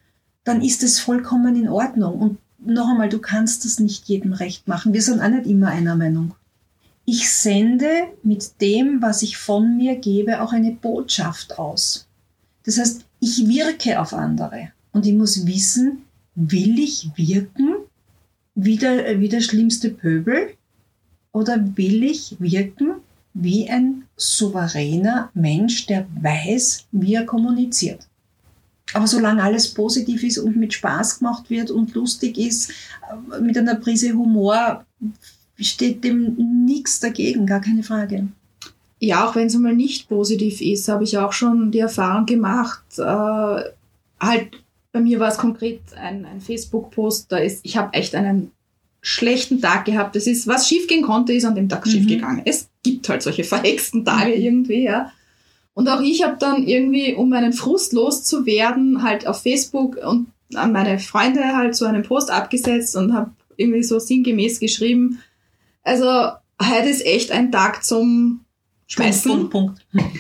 Dann 0.44 0.64
ist 0.64 0.82
es 0.82 0.98
vollkommen 1.00 1.56
in 1.56 1.70
Ordnung. 1.70 2.18
Und 2.18 2.38
noch 2.58 2.90
einmal, 2.90 3.10
du 3.10 3.20
kannst 3.20 3.64
das 3.64 3.80
nicht 3.80 4.08
jedem 4.08 4.34
recht 4.34 4.68
machen. 4.68 4.92
Wir 4.92 5.04
sind 5.04 5.22
auch 5.22 5.30
nicht 5.30 5.46
immer 5.46 5.68
einer 5.68 5.96
Meinung. 5.96 6.34
Ich 7.06 7.32
sende 7.32 7.92
mit 8.24 8.60
dem, 8.60 9.04
was 9.04 9.22
ich 9.22 9.38
von 9.38 9.78
mir 9.78 9.98
gebe, 9.98 10.42
auch 10.42 10.52
eine 10.52 10.72
Botschaft 10.72 11.60
aus. 11.60 12.08
Das 12.64 12.80
heißt, 12.80 13.06
ich 13.20 13.48
wirke 13.48 14.02
auf 14.02 14.16
andere. 14.16 14.70
Und 14.92 15.06
ich 15.06 15.14
muss 15.14 15.46
wissen, 15.46 16.05
will 16.36 16.80
ich 16.80 17.10
wirken 17.16 17.76
wie 18.56 18.78
der, 18.78 19.20
wie 19.20 19.30
der 19.30 19.42
schlimmste 19.42 19.90
Pöbel 19.90 20.54
oder 21.32 21.60
will 21.76 22.04
ich 22.04 22.36
wirken 22.40 22.96
wie 23.34 23.70
ein 23.70 24.04
souveräner 24.16 25.30
Mensch, 25.34 25.88
der 25.88 26.08
weiß, 26.22 26.86
wie 26.92 27.16
er 27.16 27.26
kommuniziert. 27.26 28.08
Aber 28.94 29.08
solange 29.08 29.44
alles 29.44 29.74
positiv 29.74 30.24
ist 30.24 30.38
und 30.38 30.56
mit 30.56 30.74
Spaß 30.74 31.20
gemacht 31.20 31.50
wird 31.50 31.70
und 31.72 31.94
lustig 31.94 32.38
ist, 32.38 32.70
äh, 32.70 33.42
mit 33.42 33.58
einer 33.58 33.76
Prise 33.76 34.14
Humor, 34.14 34.86
steht 35.60 36.04
dem 36.04 36.66
nichts 36.66 37.00
dagegen, 37.00 37.46
gar 37.46 37.62
keine 37.62 37.84
Frage. 37.84 38.28
Ja, 39.00 39.28
auch 39.28 39.36
wenn 39.36 39.48
es 39.48 39.56
einmal 39.56 39.76
nicht 39.76 40.08
positiv 40.08 40.62
ist, 40.62 40.88
habe 40.88 41.04
ich 41.04 41.18
auch 41.18 41.34
schon 41.34 41.72
die 41.72 41.80
Erfahrung 41.80 42.26
gemacht, 42.26 42.84
äh, 42.98 43.62
halt 44.20 44.64
bei 44.96 45.02
mir 45.02 45.20
war 45.20 45.28
es 45.28 45.38
konkret 45.38 45.82
ein, 45.98 46.26
ein 46.26 46.40
Facebook-Post, 46.40 47.30
da 47.30 47.36
ist, 47.36 47.60
ich 47.64 47.76
habe 47.76 47.92
echt 47.92 48.16
einen 48.16 48.54
schlechten 49.02 49.60
Tag 49.60 49.84
gehabt. 49.84 50.16
Das 50.16 50.26
ist, 50.26 50.48
was 50.48 50.70
schiefgehen 50.70 51.02
konnte, 51.02 51.34
ist 51.34 51.44
an 51.44 51.54
dem 51.54 51.68
Tag 51.68 51.86
mhm. 51.86 51.90
schiefgegangen. 51.90 52.44
Es 52.46 52.70
gibt 52.82 53.10
halt 53.10 53.22
solche 53.22 53.44
verhexten 53.56 54.06
Tage 54.06 54.34
mhm. 54.34 54.42
irgendwie, 54.42 54.84
ja. 54.84 55.12
Und 55.74 55.90
auch 55.90 56.00
ich 56.00 56.24
habe 56.24 56.38
dann 56.40 56.66
irgendwie, 56.66 57.14
um 57.14 57.28
meinen 57.28 57.52
Frust 57.52 57.92
loszuwerden, 57.92 59.04
halt 59.04 59.28
auf 59.28 59.44
Facebook 59.44 59.98
und 59.98 60.28
an 60.54 60.72
meine 60.72 60.98
Freunde 61.00 61.44
halt 61.58 61.76
so 61.76 61.84
einen 61.84 62.04
Post 62.04 62.32
abgesetzt 62.32 62.96
und 62.96 63.14
habe 63.14 63.32
irgendwie 63.58 63.84
so 63.84 64.00
sinngemäß 64.00 64.62
geschrieben. 64.62 65.20
Also 65.84 66.06
heute 66.62 66.88
ist 66.88 67.06
echt 67.06 67.34
ein 67.34 67.52
Tag 67.52 67.84
zum 67.84 68.46
Schmeißen. 68.88 69.30
Punkt, 69.30 69.52
Punkt, 69.52 69.86
Punkt. 69.92 70.20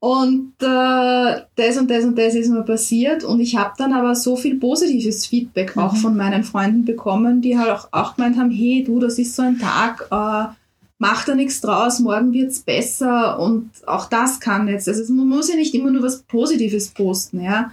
Und 0.00 0.54
äh, 0.62 1.42
das 1.56 1.76
und 1.76 1.90
das 1.90 2.04
und 2.04 2.18
das 2.18 2.34
ist 2.34 2.48
mir 2.48 2.62
passiert. 2.62 3.22
Und 3.22 3.38
ich 3.38 3.56
habe 3.56 3.74
dann 3.76 3.92
aber 3.92 4.14
so 4.14 4.34
viel 4.34 4.58
positives 4.58 5.26
Feedback 5.26 5.76
auch 5.76 5.92
mhm. 5.92 5.98
von 5.98 6.16
meinen 6.16 6.42
Freunden 6.42 6.86
bekommen, 6.86 7.42
die 7.42 7.58
halt 7.58 7.70
auch, 7.70 7.88
auch 7.92 8.16
gemeint 8.16 8.38
haben, 8.38 8.50
hey 8.50 8.82
du, 8.82 8.98
das 8.98 9.18
ist 9.18 9.36
so 9.36 9.42
ein 9.42 9.58
Tag, 9.58 10.08
äh, 10.10 10.54
mach 10.98 11.24
da 11.26 11.34
nichts 11.34 11.60
draus, 11.60 12.00
morgen 12.00 12.32
wird's 12.32 12.60
besser. 12.60 13.38
Und 13.38 13.70
auch 13.86 14.08
das 14.08 14.40
kann 14.40 14.68
jetzt. 14.68 14.88
Also 14.88 15.12
man 15.12 15.28
muss 15.28 15.50
ja 15.50 15.56
nicht 15.56 15.74
immer 15.74 15.90
nur 15.90 16.02
was 16.02 16.22
Positives 16.22 16.88
posten, 16.88 17.42
ja. 17.42 17.72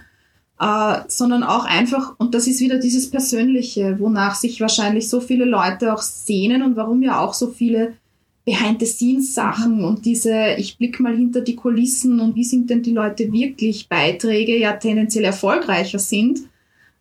Äh, 0.60 1.04
sondern 1.08 1.42
auch 1.42 1.64
einfach, 1.64 2.14
und 2.18 2.34
das 2.34 2.46
ist 2.46 2.60
wieder 2.60 2.78
dieses 2.78 3.10
Persönliche, 3.10 3.98
wonach 4.00 4.34
sich 4.34 4.60
wahrscheinlich 4.60 5.08
so 5.08 5.20
viele 5.20 5.46
Leute 5.46 5.94
auch 5.94 6.02
sehnen 6.02 6.62
und 6.62 6.76
warum 6.76 7.02
ja 7.02 7.20
auch 7.20 7.32
so 7.32 7.46
viele 7.46 7.94
Behind-the-Scenes-Sachen 8.48 9.84
und 9.84 10.06
diese, 10.06 10.54
ich 10.56 10.78
blick 10.78 11.00
mal 11.00 11.14
hinter 11.14 11.42
die 11.42 11.54
Kulissen 11.54 12.18
und 12.18 12.34
wie 12.34 12.44
sind 12.44 12.70
denn 12.70 12.82
die 12.82 12.94
Leute 12.94 13.30
wirklich 13.30 13.90
Beiträge 13.90 14.58
ja 14.58 14.72
tendenziell 14.72 15.24
erfolgreicher 15.24 15.98
sind 15.98 16.40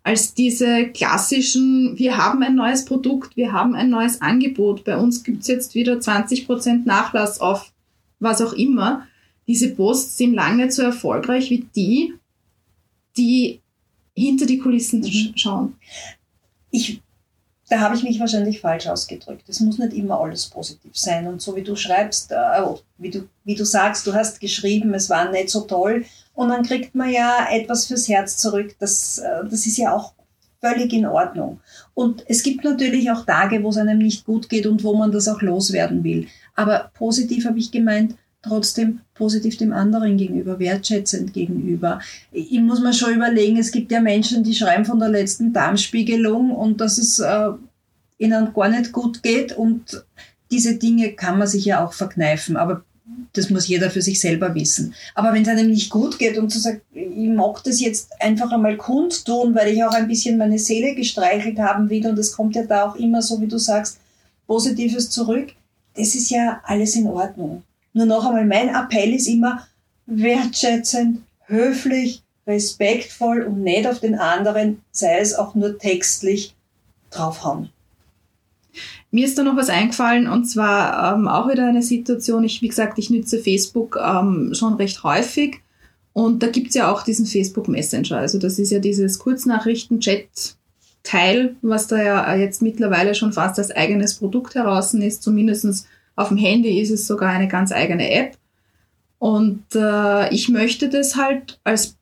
als 0.03 0.33
diese 0.33 0.87
klassischen, 0.87 1.97
wir 1.97 2.17
haben 2.17 2.43
ein 2.43 2.55
neues 2.55 2.83
Produkt, 2.83 3.37
wir 3.37 3.53
haben 3.53 3.75
ein 3.75 3.89
neues 3.89 4.21
Angebot, 4.21 4.83
bei 4.83 4.97
uns 4.97 5.23
gibt's 5.23 5.47
jetzt 5.47 5.73
wieder 5.73 5.93
20% 5.93 6.85
Nachlass 6.85 7.39
auf 7.39 7.71
was 8.19 8.41
auch 8.41 8.53
immer. 8.53 9.07
Diese 9.47 9.73
Posts 9.73 10.17
sind 10.17 10.33
lange 10.33 10.69
so 10.69 10.81
erfolgreich 10.81 11.49
wie 11.49 11.65
die, 11.73 12.13
die 13.15 13.61
hinter 14.17 14.45
die 14.45 14.57
Kulissen 14.57 14.99
mhm. 14.99 15.31
schauen. 15.37 15.75
Ich 16.71 17.01
da 17.69 17.79
habe 17.81 17.95
ich 17.95 18.03
mich 18.03 18.19
wahrscheinlich 18.19 18.61
falsch 18.61 18.87
ausgedrückt. 18.87 19.43
Es 19.49 19.59
muss 19.59 19.77
nicht 19.77 19.93
immer 19.93 20.19
alles 20.21 20.45
positiv 20.47 20.95
sein. 20.95 21.27
Und 21.27 21.41
so 21.41 21.55
wie 21.55 21.63
du 21.63 21.75
schreibst, 21.75 22.31
äh, 22.31 22.61
oh, 22.61 22.79
wie, 22.97 23.09
du, 23.09 23.27
wie 23.43 23.55
du 23.55 23.65
sagst, 23.65 24.07
du 24.07 24.13
hast 24.13 24.39
geschrieben, 24.39 24.93
es 24.93 25.09
war 25.09 25.31
nicht 25.31 25.49
so 25.49 25.61
toll. 25.61 26.05
Und 26.33 26.49
dann 26.49 26.63
kriegt 26.63 26.95
man 26.95 27.09
ja 27.09 27.47
etwas 27.51 27.87
fürs 27.87 28.07
Herz 28.07 28.37
zurück. 28.37 28.75
Das, 28.79 29.17
äh, 29.17 29.43
das 29.49 29.65
ist 29.65 29.77
ja 29.77 29.93
auch 29.93 30.13
völlig 30.61 30.93
in 30.93 31.05
Ordnung. 31.05 31.59
Und 31.93 32.23
es 32.27 32.41
gibt 32.41 32.63
natürlich 32.63 33.11
auch 33.11 33.25
Tage, 33.25 33.61
wo 33.63 33.69
es 33.69 33.77
einem 33.77 33.97
nicht 33.97 34.25
gut 34.25 34.47
geht 34.47 34.65
und 34.65 34.83
wo 34.83 34.95
man 34.95 35.11
das 35.11 35.27
auch 35.27 35.41
loswerden 35.41 36.03
will. 36.03 36.27
Aber 36.55 36.91
positiv 36.93 37.45
habe 37.45 37.59
ich 37.59 37.71
gemeint, 37.71 38.15
trotzdem 38.47 38.99
positiv 39.13 39.57
dem 39.57 39.73
anderen 39.73 40.17
gegenüber, 40.17 40.59
wertschätzend 40.59 41.33
gegenüber. 41.33 41.99
Ich 42.31 42.59
muss 42.59 42.81
mir 42.81 42.93
schon 42.93 43.15
überlegen, 43.15 43.57
es 43.57 43.71
gibt 43.71 43.91
ja 43.91 43.99
Menschen, 43.99 44.43
die 44.43 44.55
schreiben 44.55 44.85
von 44.85 44.99
der 44.99 45.09
letzten 45.09 45.53
Darmspiegelung 45.53 46.51
und 46.51 46.81
dass 46.81 46.97
es 46.97 47.19
äh, 47.19 47.49
ihnen 48.17 48.53
gar 48.53 48.69
nicht 48.69 48.91
gut 48.91 49.23
geht 49.23 49.55
und 49.55 50.05
diese 50.51 50.75
Dinge 50.75 51.13
kann 51.13 51.37
man 51.37 51.47
sich 51.47 51.65
ja 51.65 51.85
auch 51.85 51.93
verkneifen, 51.93 52.57
aber 52.57 52.83
das 53.33 53.49
muss 53.49 53.67
jeder 53.67 53.89
für 53.89 54.01
sich 54.01 54.19
selber 54.19 54.53
wissen. 54.55 54.93
Aber 55.15 55.33
wenn 55.33 55.43
es 55.43 55.47
einem 55.47 55.69
nicht 55.69 55.89
gut 55.89 56.19
geht 56.19 56.37
und 56.37 56.49
zu 56.49 56.59
sagen, 56.59 56.81
ich 56.93 57.29
mag 57.29 57.63
das 57.63 57.79
jetzt 57.79 58.11
einfach 58.21 58.51
einmal 58.51 58.77
kundtun, 58.77 59.55
weil 59.55 59.73
ich 59.73 59.83
auch 59.83 59.93
ein 59.93 60.07
bisschen 60.07 60.37
meine 60.37 60.59
Seele 60.59 60.95
gestreichelt 60.95 61.59
haben 61.59 61.89
will 61.89 62.05
und 62.07 62.17
es 62.19 62.33
kommt 62.33 62.55
ja 62.55 62.63
da 62.63 62.89
auch 62.89 62.95
immer 62.95 63.21
so, 63.21 63.39
wie 63.41 63.47
du 63.47 63.57
sagst, 63.57 63.99
Positives 64.45 65.09
zurück, 65.09 65.49
das 65.95 66.15
ist 66.15 66.29
ja 66.29 66.61
alles 66.63 66.95
in 66.95 67.07
Ordnung. 67.07 67.63
Nur 67.97 68.05
noch 68.05 68.25
einmal, 68.25 68.45
mein 68.45 68.69
Appell 68.69 69.13
ist 69.15 69.27
immer 69.27 69.67
wertschätzend, 70.05 71.23
höflich, 71.47 72.21
respektvoll 72.45 73.41
und 73.41 73.63
nicht 73.63 73.87
auf 73.87 74.01
den 74.01 74.13
anderen, 74.13 74.83
sei 74.91 75.17
es 75.17 75.33
auch 75.33 75.55
nur 75.55 75.79
textlich, 75.79 76.53
draufhauen. 77.09 77.69
Mir 79.09 79.25
ist 79.25 79.35
da 79.35 79.43
noch 79.43 79.55
was 79.55 79.69
eingefallen 79.69 80.27
und 80.27 80.45
zwar 80.45 81.15
ähm, 81.15 81.27
auch 81.27 81.49
wieder 81.49 81.67
eine 81.67 81.81
Situation. 81.81 82.43
Ich, 82.43 82.61
wie 82.61 82.67
gesagt, 82.67 82.99
ich 82.99 83.09
nütze 83.09 83.39
Facebook 83.39 83.97
ähm, 83.99 84.53
schon 84.53 84.75
recht 84.75 85.01
häufig 85.01 85.55
und 86.13 86.43
da 86.43 86.49
gibt's 86.49 86.75
ja 86.75 86.91
auch 86.91 87.01
diesen 87.01 87.25
Facebook 87.25 87.67
Messenger. 87.67 88.19
Also 88.19 88.37
das 88.37 88.59
ist 88.59 88.71
ja 88.71 88.77
dieses 88.77 89.17
Kurznachrichten-Chat-Teil, 89.17 91.55
was 91.63 91.87
da 91.87 91.99
ja 91.99 92.35
jetzt 92.35 92.61
mittlerweile 92.61 93.15
schon 93.15 93.33
fast 93.33 93.57
als 93.57 93.71
eigenes 93.71 94.13
Produkt 94.13 94.53
heraus 94.53 94.93
ist. 94.93 95.23
Zumindestens 95.23 95.87
auf 96.17 96.29
dem 96.29 96.37
Handy 96.37 96.81
ist 96.81 96.91
es 96.91 97.07
sogar 97.07 97.29
eine 97.29 97.47
ganz 97.47 97.71
eigene 97.71 98.11
App. 98.11 98.37
Und 99.19 99.63
äh, 99.73 100.33
ich 100.33 100.49
möchte 100.49 100.89
das 100.89 101.15
halt 101.15 101.59
als 101.63 101.95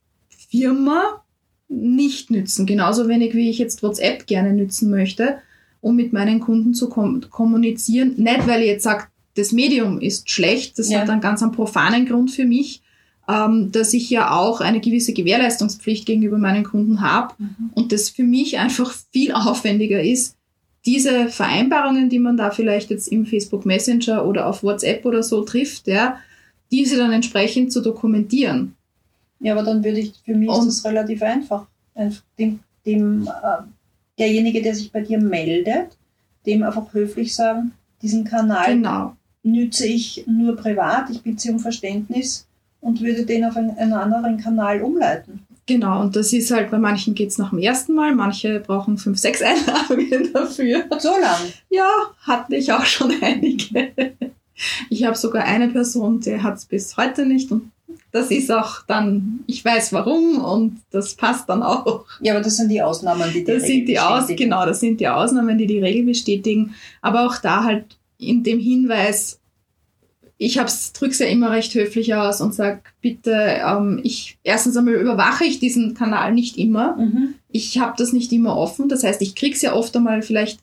Firma 0.49 1.21
nicht 1.67 2.31
nützen. 2.31 2.65
Genauso 2.65 3.07
wenig 3.07 3.35
wie 3.35 3.49
ich 3.49 3.59
jetzt 3.59 3.83
WhatsApp 3.83 4.25
gerne 4.25 4.53
nützen 4.53 4.89
möchte, 4.89 5.37
um 5.81 5.95
mit 5.95 6.13
meinen 6.13 6.39
Kunden 6.39 6.73
zu 6.73 6.89
kom 6.89 7.21
kommunizieren. 7.29 8.15
Nicht, 8.17 8.47
weil 8.47 8.61
ich 8.61 8.67
jetzt 8.67 8.83
sage, 8.83 9.05
das 9.35 9.51
Medium 9.51 9.99
ist 9.99 10.29
schlecht, 10.29 10.79
das 10.79 10.89
ja. 10.89 11.01
hat 11.01 11.09
einen 11.09 11.21
ganz 11.21 11.43
einen 11.43 11.51
profanen 11.51 12.05
Grund 12.05 12.31
für 12.31 12.45
mich, 12.45 12.81
ähm, 13.27 13.71
dass 13.71 13.93
ich 13.93 14.09
ja 14.09 14.31
auch 14.31 14.61
eine 14.61 14.79
gewisse 14.79 15.11
Gewährleistungspflicht 15.11 16.05
gegenüber 16.05 16.37
meinen 16.37 16.63
Kunden 16.63 17.01
habe 17.01 17.33
mhm. 17.37 17.71
und 17.73 17.91
das 17.91 18.09
für 18.09 18.23
mich 18.23 18.59
einfach 18.59 18.93
viel 19.11 19.31
aufwendiger 19.33 20.01
ist, 20.01 20.34
diese 20.85 21.29
Vereinbarungen, 21.29 22.09
die 22.09 22.19
man 22.19 22.37
da 22.37 22.51
vielleicht 22.51 22.89
jetzt 22.89 23.07
im 23.07 23.25
Facebook 23.25 23.65
Messenger 23.65 24.25
oder 24.25 24.47
auf 24.47 24.63
WhatsApp 24.63 25.05
oder 25.05 25.23
so 25.23 25.41
trifft, 25.43 25.87
ja, 25.87 26.19
diese 26.71 26.97
dann 26.97 27.11
entsprechend 27.11 27.71
zu 27.71 27.81
dokumentieren. 27.81 28.75
Ja, 29.39 29.53
aber 29.53 29.63
dann 29.63 29.83
würde 29.83 29.99
ich, 29.99 30.13
für 30.23 30.35
mich 30.35 30.49
und, 30.49 30.67
ist 30.67 30.83
das 30.83 30.85
relativ 30.85 31.21
einfach. 31.21 31.65
Dem, 32.37 32.59
dem, 32.85 33.27
äh, 33.27 33.63
derjenige, 34.17 34.61
der 34.61 34.75
sich 34.75 34.91
bei 34.91 35.01
dir 35.01 35.19
meldet, 35.19 35.97
dem 36.45 36.63
einfach 36.63 36.93
höflich 36.93 37.33
sagen, 37.33 37.71
diesen 38.01 38.23
Kanal 38.23 38.75
genau. 38.75 39.15
nütze 39.43 39.87
ich 39.87 40.25
nur 40.27 40.55
privat, 40.55 41.09
ich 41.09 41.21
bitte 41.21 41.51
um 41.51 41.59
Verständnis 41.59 42.47
und 42.81 43.01
würde 43.01 43.25
den 43.25 43.45
auf 43.45 43.55
einen, 43.57 43.71
einen 43.77 43.93
anderen 43.93 44.37
Kanal 44.37 44.81
umleiten. 44.81 45.44
Genau, 45.67 46.01
und 46.01 46.15
das 46.15 46.31
ist 46.31 46.51
halt, 46.51 46.69
bei 46.69 46.77
manchen 46.77 47.15
geht 47.15 47.29
es 47.29 47.39
nach 47.39 47.49
dem 47.49 47.59
ersten 47.59 47.93
Mal, 47.93 48.13
manche 48.13 48.59
brauchen 48.59 48.97
fünf, 48.97 49.17
sechs 49.17 49.41
Einladungen 49.43 50.31
dafür. 50.31 50.85
So 50.99 51.09
lang? 51.09 51.39
Ja, 51.69 51.89
hatte 52.21 52.55
ich 52.55 52.71
auch 52.71 52.85
schon 52.85 53.11
einige. 53.21 53.93
Ich 54.89 55.03
habe 55.03 55.17
sogar 55.17 55.43
eine 55.43 55.67
Person, 55.69 56.19
die 56.19 56.41
hat 56.41 56.57
es 56.57 56.65
bis 56.65 56.95
heute 56.97 57.25
nicht 57.25 57.51
und 57.51 57.71
das 58.11 58.31
ist 58.31 58.49
auch 58.49 58.83
dann, 58.87 59.41
ich 59.45 59.65
weiß 59.65 59.91
warum 59.91 60.37
und 60.41 60.79
das 60.91 61.15
passt 61.15 61.49
dann 61.49 61.61
auch. 61.61 62.05
Ja, 62.21 62.33
aber 62.33 62.41
das 62.41 62.55
sind 62.55 62.69
die 62.69 62.81
Ausnahmen, 62.81 63.29
die 63.33 63.43
die 63.43 63.43
das 63.43 63.63
Regel 63.63 63.67
sind 63.67 63.85
die 63.89 63.99
Aus, 63.99 64.27
Genau, 64.27 64.65
das 64.65 64.79
sind 64.79 65.01
die 65.01 65.07
Ausnahmen, 65.09 65.57
die 65.57 65.67
die 65.67 65.79
Regel 65.79 66.05
bestätigen. 66.05 66.73
Aber 67.01 67.25
auch 67.25 67.37
da 67.37 67.65
halt 67.65 67.97
in 68.17 68.43
dem 68.43 68.59
Hinweis, 68.59 69.39
ich 70.37 70.55
drücke 70.55 71.11
es 71.11 71.19
ja 71.19 71.27
immer 71.27 71.51
recht 71.51 71.73
höflich 71.75 72.13
aus 72.13 72.41
und 72.41 72.53
sage, 72.53 72.81
bitte, 73.01 73.31
ähm, 73.31 74.01
ich 74.03 74.37
erstens 74.43 74.75
einmal 74.75 74.95
überwache 74.95 75.45
ich 75.45 75.59
diesen 75.59 75.93
Kanal 75.93 76.33
nicht 76.33 76.57
immer. 76.57 76.97
Mhm. 76.97 77.35
Ich 77.49 77.79
habe 77.79 77.93
das 77.97 78.11
nicht 78.11 78.33
immer 78.33 78.57
offen. 78.57 78.89
Das 78.89 79.03
heißt, 79.03 79.21
ich 79.21 79.35
kriege 79.35 79.55
es 79.55 79.61
ja 79.61 79.73
oft 79.73 79.95
einmal 79.95 80.21
vielleicht 80.21 80.59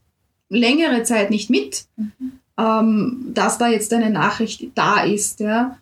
längere 0.50 1.02
Zeit 1.04 1.30
nicht 1.30 1.48
mit, 1.48 1.86
mhm. 1.96 2.32
ähm, 2.58 3.30
dass 3.32 3.56
da 3.56 3.68
jetzt 3.68 3.92
eine 3.94 4.10
Nachricht 4.10 4.68
da 4.74 5.04
ist. 5.04 5.40
Ja. 5.40 5.78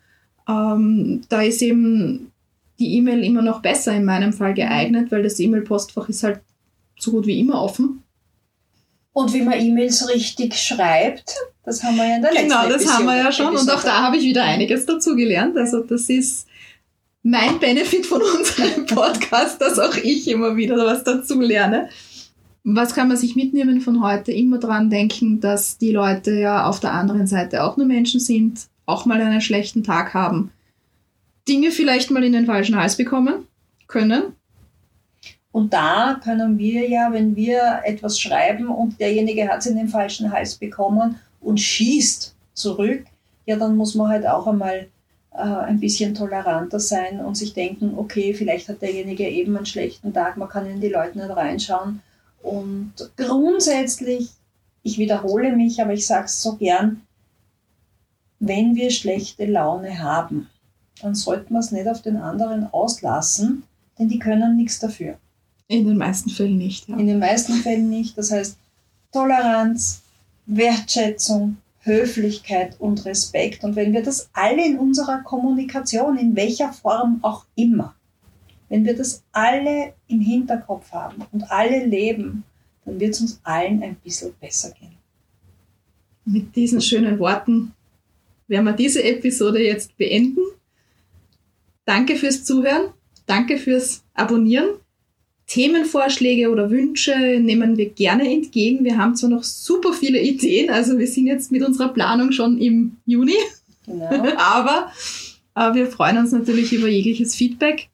Ähm, 0.49 1.23
da 1.29 1.43
ist 1.43 1.61
eben 1.61 2.31
die 2.79 2.97
E-Mail 2.97 3.25
immer 3.25 3.43
noch 3.43 3.61
besser 3.61 3.93
in 3.95 4.05
meinem 4.05 4.33
Fall 4.33 4.55
geeignet, 4.55 5.11
weil 5.11 5.25
das 5.25 5.41
E-Mail-Postfach 5.41 6.09
ist 6.09 6.23
halt 6.23 6.41
so 6.97 7.11
gut 7.11 7.27
wie 7.27 7.41
immer 7.41 7.61
offen. 7.61 8.05
Und 9.13 9.33
wie 9.33 9.43
man 9.43 9.59
E-Mails 9.59 10.09
richtig 10.09 10.57
schreibt, 10.57 11.35
das 11.65 11.83
haben 11.83 11.97
wir 11.97 12.09
ja 12.09 12.17
in 12.17 12.23
der 12.23 12.31
genau, 12.31 12.43
letzten 12.43 12.49
Genau, 12.49 12.69
das 12.69 12.83
Episode, 12.83 12.95
haben 12.95 13.07
wir 13.07 13.17
ja 13.17 13.33
schon. 13.33 13.57
Und 13.57 13.71
auch 13.71 13.83
da 13.83 14.03
habe 14.03 14.17
ich 14.17 14.25
wieder 14.25 14.45
einiges 14.45 14.87
dazu 14.87 15.17
gelernt. 15.17 15.57
Also 15.57 15.81
das 15.81 16.09
ist 16.09 16.47
mein 17.23 17.59
Benefit 17.59 18.07
von 18.07 18.23
unserem 18.39 18.87
Podcast, 18.87 19.61
dass 19.61 19.79
auch 19.79 19.97
ich 19.97 20.29
immer 20.29 20.57
wieder 20.57 20.77
was 20.77 21.05
dazu 21.05 21.41
lerne. 21.41 21.89
Was 22.63 22.95
kann 22.95 23.09
man 23.09 23.17
sich 23.17 23.37
mitnehmen 23.37 23.81
von 23.81 24.03
heute? 24.03 24.33
Immer 24.33 24.59
dran 24.59 24.91
denken, 24.91 25.41
dass 25.41 25.79
die 25.79 25.93
Leute 25.93 26.33
ja 26.33 26.67
auf 26.67 26.79
der 26.79 26.93
anderen 26.93 27.27
Seite 27.27 27.65
auch 27.65 27.77
nur 27.77 27.87
Menschen 27.87 28.21
sind 28.21 28.69
auch 28.91 29.07
mal 29.07 29.21
einen 29.21 29.41
schlechten 29.41 29.85
Tag 29.85 30.15
haben, 30.15 30.51
Dinge 31.49 31.71
vielleicht 31.71 32.11
mal 32.11 32.25
in 32.25 32.33
den 32.33 32.47
falschen 32.47 32.77
Hals 32.77 32.97
bekommen 32.97 33.47
können. 33.87 34.35
Und 35.53 35.73
da 35.73 36.21
können 36.23 36.59
wir 36.59 36.89
ja, 36.89 37.13
wenn 37.13 37.35
wir 37.35 37.81
etwas 37.85 38.21
schreiben 38.21 38.69
und 38.69 39.01
derjenige 39.01 39.49
hat 39.49 39.61
es 39.61 39.67
in 39.67 39.77
den 39.77 39.89
falschen 39.89 40.31
Hals 40.31 40.55
bekommen 40.55 41.19
und 41.41 41.59
schießt 41.59 42.35
zurück, 42.55 43.05
ja, 43.47 43.57
dann 43.57 43.77
muss 43.77 43.95
man 43.95 44.09
halt 44.09 44.27
auch 44.27 44.47
einmal 44.47 44.89
äh, 45.33 45.39
ein 45.39 45.81
bisschen 45.81 46.15
toleranter 46.15 46.79
sein 46.79 47.25
und 47.25 47.37
sich 47.37 47.53
denken, 47.53 47.95
okay, 47.97 48.33
vielleicht 48.35 48.69
hat 48.69 48.83
derjenige 48.83 49.29
eben 49.29 49.57
einen 49.57 49.67
schlechten 49.67 50.13
Tag, 50.13 50.37
man 50.37 50.49
kann 50.49 50.67
in 50.67 50.81
die 50.81 50.89
Leute 50.89 51.19
nicht 51.19 51.31
reinschauen. 51.31 52.01
Und 52.43 52.93
grundsätzlich, 53.17 54.31
ich 54.83 54.99
wiederhole 54.99 55.55
mich, 55.57 55.81
aber 55.83 55.93
ich 55.93 56.07
sage 56.07 56.27
es 56.27 56.43
so 56.43 56.57
gern, 56.57 57.03
wenn 58.39 58.75
wir 58.75 58.91
schlechte 58.91 59.47
Laune 59.47 60.03
haben, 60.03 60.49
dann 61.03 61.15
sollten 61.15 61.55
wir 61.55 61.61
es 61.61 61.73
nicht 61.73 61.89
auf 61.89 62.03
den 62.03 62.17
anderen 62.17 62.73
auslassen, 62.73 63.65
denn 63.99 64.09
die 64.09 64.19
können 64.19 64.57
nichts 64.57 64.79
dafür. 64.79 65.19
In 65.71 65.87
den 65.87 65.99
meisten 65.99 66.31
Fällen 66.31 66.59
nicht. 66.59 66.89
Ja. 66.89 66.97
In 66.97 67.07
den 67.07 67.21
meisten 67.21 67.53
Fällen 67.53 67.89
nicht. 67.89 68.19
Das 68.19 68.33
heißt, 68.33 68.59
Toleranz, 69.13 70.03
Wertschätzung, 70.47 71.59
Höflichkeit 71.83 72.75
und 72.81 73.05
Respekt. 73.05 73.63
Und 73.63 73.77
wenn 73.77 73.93
wir 73.93 74.03
das 74.03 74.31
alle 74.33 74.67
in 74.67 74.81
unserer 74.81 75.23
Kommunikation, 75.23 76.19
in 76.19 76.35
welcher 76.35 76.73
Form 76.73 77.21
auch 77.23 77.45
immer, 77.55 77.95
wenn 78.69 78.85
wir 78.85 78.97
das 78.97 79.23
alle 79.31 79.93
im 80.09 80.21
Hinterkopf 80.21 80.91
haben 80.91 81.25
und 81.31 81.49
alle 81.53 81.87
leben, 81.87 82.43
dann 82.85 82.99
wird 82.99 83.15
es 83.15 83.21
uns 83.21 83.41
allen 83.45 83.81
ein 83.85 83.95
bisschen 83.95 84.33
besser 84.41 84.73
gehen. 84.73 84.97
Mit 86.25 86.57
diesen 86.57 86.81
schönen 86.81 87.21
Worten 87.21 87.75
werden 88.49 88.65
wir 88.65 88.73
diese 88.73 89.05
Episode 89.05 89.63
jetzt 89.63 89.97
beenden. 89.97 90.43
Danke 91.85 92.17
fürs 92.17 92.43
Zuhören, 92.43 92.93
danke 93.27 93.57
fürs 93.57 94.03
Abonnieren. 94.15 94.81
Themenvorschläge 95.51 96.51
oder 96.51 96.71
Wünsche 96.71 97.39
nehmen 97.41 97.77
wir 97.77 97.91
gerne 97.91 98.31
entgegen. 98.31 98.85
Wir 98.85 98.97
haben 98.97 99.17
zwar 99.17 99.31
noch 99.31 99.43
super 99.43 99.93
viele 99.93 100.23
Ideen, 100.23 100.71
also 100.71 100.97
wir 100.97 101.09
sind 101.09 101.27
jetzt 101.27 101.51
mit 101.51 101.67
unserer 101.67 101.89
Planung 101.89 102.31
schon 102.31 102.59
im 102.59 102.99
Juni, 103.05 103.35
genau. 103.85 104.29
aber 104.37 104.93
äh, 105.57 105.75
wir 105.75 105.89
freuen 105.89 106.19
uns 106.19 106.31
natürlich 106.31 106.73
über 106.73 106.87
jegliches 106.87 107.35
Feedback. 107.35 107.89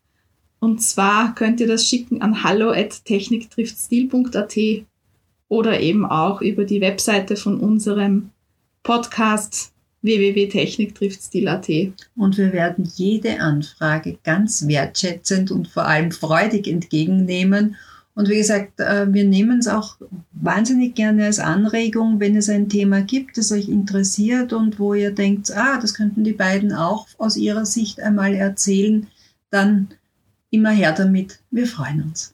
Und 0.61 0.83
zwar 0.83 1.35
könnt 1.35 1.59
ihr 1.61 1.67
das 1.67 1.89
schicken 1.89 2.21
an 2.21 2.43
hallo@techniktriftstil.at 2.43 4.57
oder 5.49 5.81
eben 5.81 6.05
auch 6.05 6.43
über 6.43 6.65
die 6.65 6.83
Webseite 6.83 7.37
von 7.37 7.59
unserem 7.59 8.33
Podcast 8.83 9.73
www.techniktrifftsstil.at. 10.07 11.69
Und 12.17 12.39
wir 12.39 12.53
werden 12.53 12.91
jede 12.95 13.41
Anfrage 13.41 14.19
ganz 14.25 14.67
wertschätzend 14.67 15.51
und 15.51 15.69
vor 15.69 15.85
allem 15.85 16.13
freudig 16.13 16.67
entgegennehmen. 16.67 17.77
Und 18.15 18.31
wie 18.31 18.39
gesagt, 18.39 18.81
äh, 18.81 19.13
wir 19.13 19.25
nehmen 19.25 19.59
es 19.59 19.69
auch 19.69 19.99
wahnsinnig 20.33 20.95
gerne 20.95 21.27
als 21.27 21.39
Anregung, 21.39 22.19
wenn 22.19 22.35
es 22.35 22.49
ein 22.49 22.71
Thema 22.71 23.03
gibt, 23.03 23.37
das 23.37 23.53
euch 23.53 23.69
interessiert 23.69 24.55
und 24.55 24.79
wo 24.79 24.95
ihr 24.95 25.11
denkt, 25.11 25.55
ah, 25.55 25.79
das 25.79 25.93
könnten 25.93 26.25
die 26.25 26.33
beiden 26.33 26.73
auch 26.73 27.07
aus 27.19 27.37
ihrer 27.37 27.67
Sicht 27.67 28.01
einmal 28.01 28.35
erzählen, 28.35 29.07
dann 29.51 29.89
immer 30.51 30.71
her 30.71 30.93
damit. 30.93 31.41
Wir 31.51 31.67
freuen 31.67 32.05
uns. 32.05 32.33